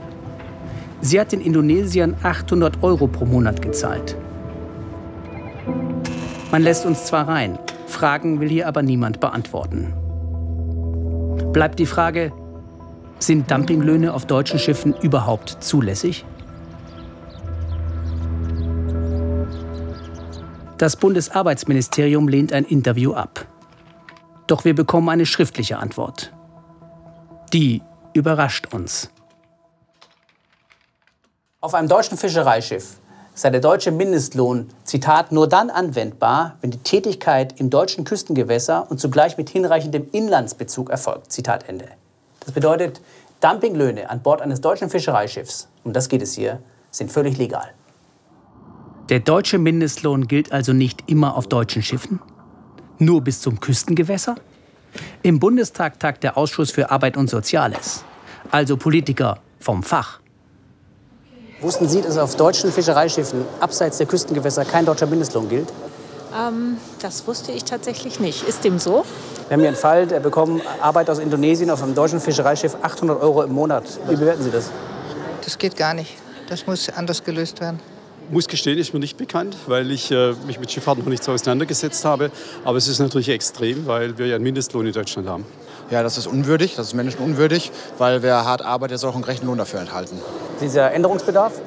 Sie 1.02 1.20
hat 1.20 1.30
den 1.30 1.40
Indonesiern 1.40 2.16
800 2.24 2.82
Euro 2.82 3.06
pro 3.06 3.26
Monat 3.26 3.62
gezahlt. 3.62 4.16
Man 6.50 6.64
lässt 6.64 6.84
uns 6.84 7.04
zwar 7.04 7.28
rein, 7.28 7.60
Fragen 7.86 8.40
will 8.40 8.48
hier 8.48 8.66
aber 8.66 8.82
niemand 8.82 9.20
beantworten. 9.20 9.92
Bleibt 11.52 11.78
die 11.78 11.86
Frage, 11.86 12.32
sind 13.20 13.52
Dumpinglöhne 13.52 14.12
auf 14.12 14.26
deutschen 14.26 14.58
Schiffen 14.58 14.96
überhaupt 15.00 15.58
zulässig? 15.60 16.24
Das 20.82 20.96
Bundesarbeitsministerium 20.96 22.26
lehnt 22.26 22.52
ein 22.52 22.64
Interview 22.64 23.12
ab. 23.12 23.46
Doch 24.48 24.64
wir 24.64 24.74
bekommen 24.74 25.10
eine 25.10 25.26
schriftliche 25.26 25.78
Antwort. 25.78 26.32
Die 27.52 27.82
überrascht 28.14 28.74
uns. 28.74 29.08
Auf 31.60 31.74
einem 31.74 31.86
deutschen 31.86 32.18
Fischereischiff 32.18 32.98
sei 33.32 33.50
der 33.50 33.60
deutsche 33.60 33.92
Mindestlohn, 33.92 34.70
Zitat, 34.82 35.30
nur 35.30 35.48
dann 35.48 35.70
anwendbar, 35.70 36.56
wenn 36.62 36.72
die 36.72 36.78
Tätigkeit 36.78 37.60
im 37.60 37.70
deutschen 37.70 38.02
Küstengewässer 38.02 38.90
und 38.90 38.98
zugleich 38.98 39.38
mit 39.38 39.50
hinreichendem 39.50 40.08
Inlandsbezug 40.10 40.90
erfolgt. 40.90 41.30
Zitat 41.30 41.68
Ende. 41.68 41.86
Das 42.40 42.50
bedeutet, 42.50 43.00
Dumpinglöhne 43.40 44.10
an 44.10 44.20
Bord 44.20 44.42
eines 44.42 44.60
deutschen 44.60 44.90
Fischereischiffs, 44.90 45.68
um 45.84 45.92
das 45.92 46.08
geht 46.08 46.22
es 46.22 46.34
hier, 46.34 46.58
sind 46.90 47.12
völlig 47.12 47.38
legal. 47.38 47.72
Der 49.08 49.20
deutsche 49.20 49.58
Mindestlohn 49.58 50.28
gilt 50.28 50.52
also 50.52 50.72
nicht 50.72 51.10
immer 51.10 51.36
auf 51.36 51.48
deutschen 51.48 51.82
Schiffen? 51.82 52.20
Nur 52.98 53.20
bis 53.20 53.40
zum 53.40 53.58
Küstengewässer? 53.58 54.36
Im 55.22 55.40
Bundestag 55.40 55.98
tagt 55.98 56.22
der 56.22 56.36
Ausschuss 56.36 56.70
für 56.70 56.90
Arbeit 56.90 57.16
und 57.16 57.28
Soziales, 57.28 58.04
also 58.50 58.76
Politiker 58.76 59.38
vom 59.58 59.82
Fach. 59.82 60.20
Wussten 61.60 61.88
Sie, 61.88 62.02
dass 62.02 62.18
auf 62.18 62.36
deutschen 62.36 62.72
Fischereischiffen 62.72 63.44
abseits 63.60 63.98
der 63.98 64.06
Küstengewässer 64.06 64.64
kein 64.64 64.84
deutscher 64.84 65.06
Mindestlohn 65.06 65.48
gilt? 65.48 65.72
Ähm, 66.36 66.76
das 67.00 67.26
wusste 67.26 67.52
ich 67.52 67.64
tatsächlich 67.64 68.20
nicht. 68.20 68.42
Ist 68.48 68.64
dem 68.64 68.78
so? 68.78 69.04
Wir 69.48 69.54
haben 69.54 69.60
hier 69.60 69.68
einen 69.68 69.76
Fall, 69.76 70.06
der 70.06 70.20
bekommt 70.20 70.62
Arbeit 70.80 71.10
aus 71.10 71.18
Indonesien 71.18 71.70
auf 71.70 71.82
einem 71.82 71.94
deutschen 71.94 72.20
Fischereischiff 72.20 72.76
800 72.82 73.20
Euro 73.20 73.42
im 73.42 73.52
Monat. 73.52 73.84
Wie 74.08 74.16
bewerten 74.16 74.42
Sie 74.42 74.50
das? 74.50 74.70
Das 75.44 75.58
geht 75.58 75.76
gar 75.76 75.94
nicht. 75.94 76.16
Das 76.48 76.66
muss 76.66 76.88
anders 76.88 77.22
gelöst 77.22 77.60
werden. 77.60 77.78
Ich 78.32 78.34
muss 78.34 78.48
gestehen, 78.48 78.78
ist 78.78 78.94
mir 78.94 78.98
nicht 78.98 79.18
bekannt, 79.18 79.54
weil 79.66 79.90
ich 79.90 80.10
äh, 80.10 80.32
mich 80.46 80.58
mit 80.58 80.72
Schifffahrt 80.72 80.96
noch 80.96 81.04
nicht 81.04 81.22
so 81.22 81.32
auseinandergesetzt 81.32 82.02
habe. 82.06 82.30
Aber 82.64 82.78
es 82.78 82.88
ist 82.88 82.98
natürlich 82.98 83.28
extrem, 83.28 83.86
weil 83.86 84.16
wir 84.16 84.26
ja 84.26 84.36
einen 84.36 84.44
Mindestlohn 84.44 84.86
in 84.86 84.92
Deutschland 84.94 85.28
haben. 85.28 85.44
Ja, 85.90 86.02
das 86.02 86.16
ist 86.16 86.26
unwürdig, 86.26 86.74
das 86.74 86.86
ist 86.86 86.94
menschenunwürdig, 86.94 87.70
weil 87.98 88.22
wer 88.22 88.46
hart 88.46 88.62
arbeitet, 88.62 89.00
soll 89.00 89.10
auch 89.10 89.16
einen 89.16 89.22
gerechten 89.22 89.44
Lohn 89.44 89.58
dafür 89.58 89.80
enthalten. 89.80 90.16
Dieser 90.62 90.92
Änderungsbedarf? 90.92 91.60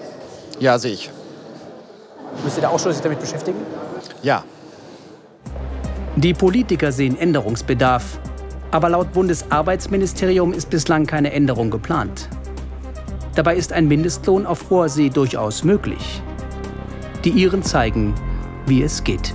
Ja, 0.60 0.80
sehe 0.80 0.93
ich. 0.93 1.12
Müsste 2.43 2.62
der 2.62 2.71
Ausschuss 2.71 2.95
sich 2.95 3.04
damit 3.04 3.19
beschäftigen? 3.19 3.60
Ja. 4.23 4.43
Die 6.15 6.34
Politiker 6.34 6.91
sehen 6.91 7.15
Änderungsbedarf. 7.15 8.17
Aber 8.71 8.89
laut 8.89 9.13
Bundesarbeitsministerium 9.13 10.51
ist 10.51 10.71
bislang 10.71 11.06
keine 11.06 11.32
Änderung 11.32 11.69
geplant. 11.69 12.28
Dabei 13.36 13.56
ist 13.56 13.71
ein 13.71 13.88
Mindestlohn 13.88 14.47
auf 14.47 14.71
hoher 14.71 14.89
See 14.89 15.10
durchaus 15.10 15.63
möglich. 15.63 16.23
Die 17.26 17.32
Iren 17.32 17.64
zeigen, 17.64 18.14
wie 18.68 18.84
es 18.84 19.04
geht. 19.04 19.34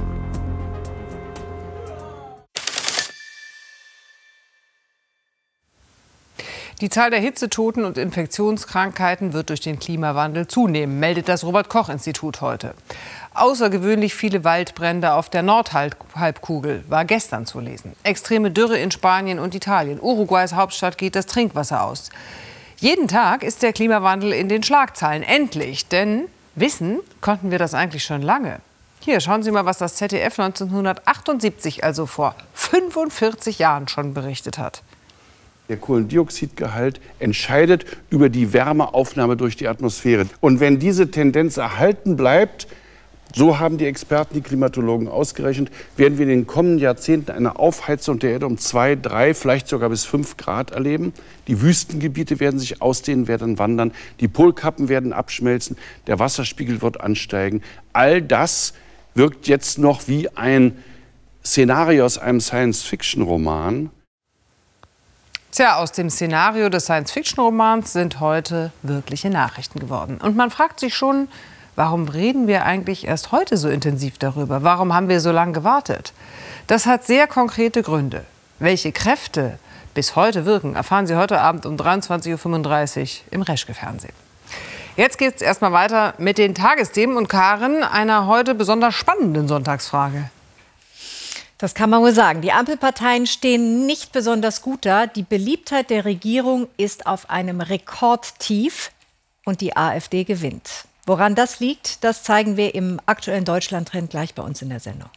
Die 6.80 6.88
Zahl 6.88 7.10
der 7.10 7.18
Hitzetoten 7.18 7.84
und 7.84 7.98
Infektionskrankheiten 7.98 9.32
wird 9.32 9.48
durch 9.48 9.60
den 9.60 9.80
Klimawandel 9.80 10.46
zunehmen, 10.46 11.00
meldet 11.00 11.28
das 11.28 11.42
Robert 11.42 11.68
Koch 11.68 11.88
Institut 11.88 12.40
heute. 12.40 12.74
Außergewöhnlich 13.34 14.14
viele 14.14 14.44
Waldbrände 14.44 15.12
auf 15.14 15.28
der 15.28 15.42
Nordhalbkugel 15.42 16.84
war 16.88 17.04
gestern 17.04 17.44
zu 17.44 17.58
lesen. 17.58 17.96
Extreme 18.04 18.52
Dürre 18.52 18.78
in 18.78 18.92
Spanien 18.92 19.40
und 19.40 19.56
Italien. 19.56 19.98
Uruguays 20.00 20.54
Hauptstadt 20.54 20.96
geht 20.96 21.16
das 21.16 21.26
Trinkwasser 21.26 21.82
aus. 21.82 22.10
Jeden 22.76 23.08
Tag 23.08 23.42
ist 23.42 23.64
der 23.64 23.72
Klimawandel 23.72 24.32
in 24.32 24.48
den 24.48 24.62
Schlagzeilen. 24.62 25.24
Endlich. 25.24 25.88
Denn 25.88 26.28
wissen 26.60 27.00
konnten 27.20 27.50
wir 27.50 27.58
das 27.58 27.74
eigentlich 27.74 28.04
schon 28.04 28.22
lange. 28.22 28.60
Hier, 29.00 29.20
schauen 29.20 29.42
Sie 29.42 29.50
mal, 29.50 29.64
was 29.64 29.78
das 29.78 29.96
ZDF 29.96 30.38
1978, 30.38 31.84
also 31.84 32.04
vor 32.04 32.34
45 32.54 33.58
Jahren, 33.58 33.88
schon 33.88 34.12
berichtet 34.12 34.58
hat. 34.58 34.82
Der 35.70 35.78
Kohlendioxidgehalt 35.78 37.00
entscheidet 37.18 37.86
über 38.10 38.28
die 38.28 38.52
Wärmeaufnahme 38.52 39.36
durch 39.36 39.56
die 39.56 39.68
Atmosphäre. 39.68 40.26
Und 40.40 40.60
wenn 40.60 40.78
diese 40.78 41.10
Tendenz 41.10 41.56
erhalten 41.56 42.16
bleibt, 42.16 42.66
so 43.34 43.58
haben 43.58 43.78
die 43.78 43.86
Experten, 43.86 44.34
die 44.34 44.40
Klimatologen 44.40 45.08
ausgerechnet, 45.08 45.70
werden 45.96 46.18
wir 46.18 46.24
in 46.24 46.30
den 46.30 46.46
kommenden 46.46 46.78
Jahrzehnten 46.78 47.30
eine 47.30 47.58
Aufheizung 47.58 48.18
der 48.18 48.32
Erde 48.32 48.46
um 48.46 48.58
zwei, 48.58 48.96
drei, 48.96 49.34
vielleicht 49.34 49.68
sogar 49.68 49.88
bis 49.88 50.04
fünf 50.04 50.36
Grad 50.36 50.72
erleben. 50.72 51.12
Die 51.46 51.60
Wüstengebiete 51.62 52.40
werden 52.40 52.58
sich 52.58 52.82
ausdehnen, 52.82 53.28
werden 53.28 53.58
wandern, 53.58 53.92
die 54.20 54.28
Polkappen 54.28 54.88
werden 54.88 55.12
abschmelzen, 55.12 55.76
der 56.06 56.18
Wasserspiegel 56.18 56.82
wird 56.82 57.00
ansteigen. 57.00 57.62
All 57.92 58.20
das 58.20 58.74
wirkt 59.14 59.48
jetzt 59.48 59.78
noch 59.78 60.08
wie 60.08 60.28
ein 60.36 60.76
Szenario 61.44 62.04
aus 62.04 62.18
einem 62.18 62.40
Science-Fiction-Roman. 62.40 63.90
Tja, 65.52 65.76
aus 65.76 65.90
dem 65.90 66.10
Szenario 66.10 66.68
des 66.68 66.84
Science-Fiction-Romans 66.84 67.92
sind 67.92 68.20
heute 68.20 68.70
wirkliche 68.82 69.30
Nachrichten 69.30 69.80
geworden. 69.80 70.18
Und 70.22 70.36
man 70.36 70.50
fragt 70.50 70.78
sich 70.78 70.94
schon, 70.94 71.28
warum 71.76 72.08
reden 72.08 72.46
wir 72.46 72.64
eigentlich 72.64 73.06
erst 73.06 73.32
heute 73.32 73.56
so 73.56 73.68
intensiv 73.68 74.18
darüber? 74.18 74.62
Warum 74.62 74.94
haben 74.94 75.08
wir 75.08 75.20
so 75.20 75.32
lange 75.32 75.52
gewartet? 75.52 76.12
Das 76.66 76.86
hat 76.86 77.04
sehr 77.04 77.26
konkrete 77.26 77.82
Gründe. 77.82 78.24
Welche 78.58 78.92
Kräfte 78.92 79.58
bis 79.94 80.16
heute 80.16 80.44
wirken, 80.44 80.76
erfahren 80.76 81.06
Sie 81.06 81.16
heute 81.16 81.40
Abend 81.40 81.66
um 81.66 81.76
23.35 81.76 83.00
Uhr 83.00 83.08
im 83.32 83.42
Reschke-Fernsehen. 83.42 84.14
Jetzt 84.96 85.18
geht 85.18 85.36
es 85.36 85.42
erstmal 85.42 85.72
weiter 85.72 86.14
mit 86.18 86.38
den 86.38 86.54
Tagesthemen 86.54 87.16
und 87.16 87.28
Karen, 87.28 87.82
einer 87.82 88.26
heute 88.26 88.54
besonders 88.54 88.94
spannenden 88.94 89.48
Sonntagsfrage. 89.48 90.30
Das 91.58 91.74
kann 91.74 91.90
man 91.90 92.00
wohl 92.00 92.12
sagen. 92.12 92.40
Die 92.40 92.52
Ampelparteien 92.52 93.26
stehen 93.26 93.84
nicht 93.84 94.12
besonders 94.12 94.62
gut 94.62 94.86
da. 94.86 95.06
Die 95.06 95.22
Beliebtheit 95.22 95.90
der 95.90 96.06
Regierung 96.06 96.68
ist 96.76 97.06
auf 97.06 97.28
einem 97.28 97.60
Rekordtief 97.60 98.90
und 99.44 99.60
die 99.60 99.76
AfD 99.76 100.24
gewinnt. 100.24 100.86
Woran 101.10 101.34
das 101.34 101.58
liegt, 101.58 102.04
das 102.04 102.22
zeigen 102.22 102.56
wir 102.56 102.72
im 102.72 103.00
aktuellen 103.04 103.44
Deutschland-Trend 103.44 104.10
gleich 104.10 104.32
bei 104.36 104.44
uns 104.44 104.62
in 104.62 104.68
der 104.68 104.78
Sendung. 104.78 105.10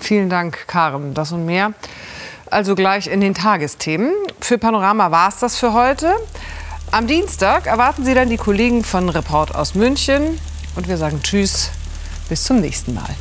Vielen 0.00 0.28
Dank, 0.28 0.66
Karen. 0.66 1.14
Das 1.14 1.30
und 1.30 1.46
mehr. 1.46 1.74
Also 2.46 2.74
gleich 2.74 3.06
in 3.06 3.20
den 3.20 3.32
Tagesthemen. 3.32 4.12
Für 4.40 4.58
Panorama 4.58 5.12
war 5.12 5.28
es 5.28 5.38
das 5.38 5.56
für 5.56 5.74
heute. 5.74 6.12
Am 6.90 7.06
Dienstag 7.06 7.68
erwarten 7.68 8.04
Sie 8.04 8.14
dann 8.14 8.30
die 8.30 8.36
Kollegen 8.36 8.82
von 8.82 9.08
Report 9.08 9.54
aus 9.54 9.76
München. 9.76 10.40
Und 10.74 10.88
wir 10.88 10.96
sagen 10.96 11.20
Tschüss, 11.22 11.70
bis 12.28 12.42
zum 12.42 12.60
nächsten 12.60 12.92
Mal. 12.92 13.14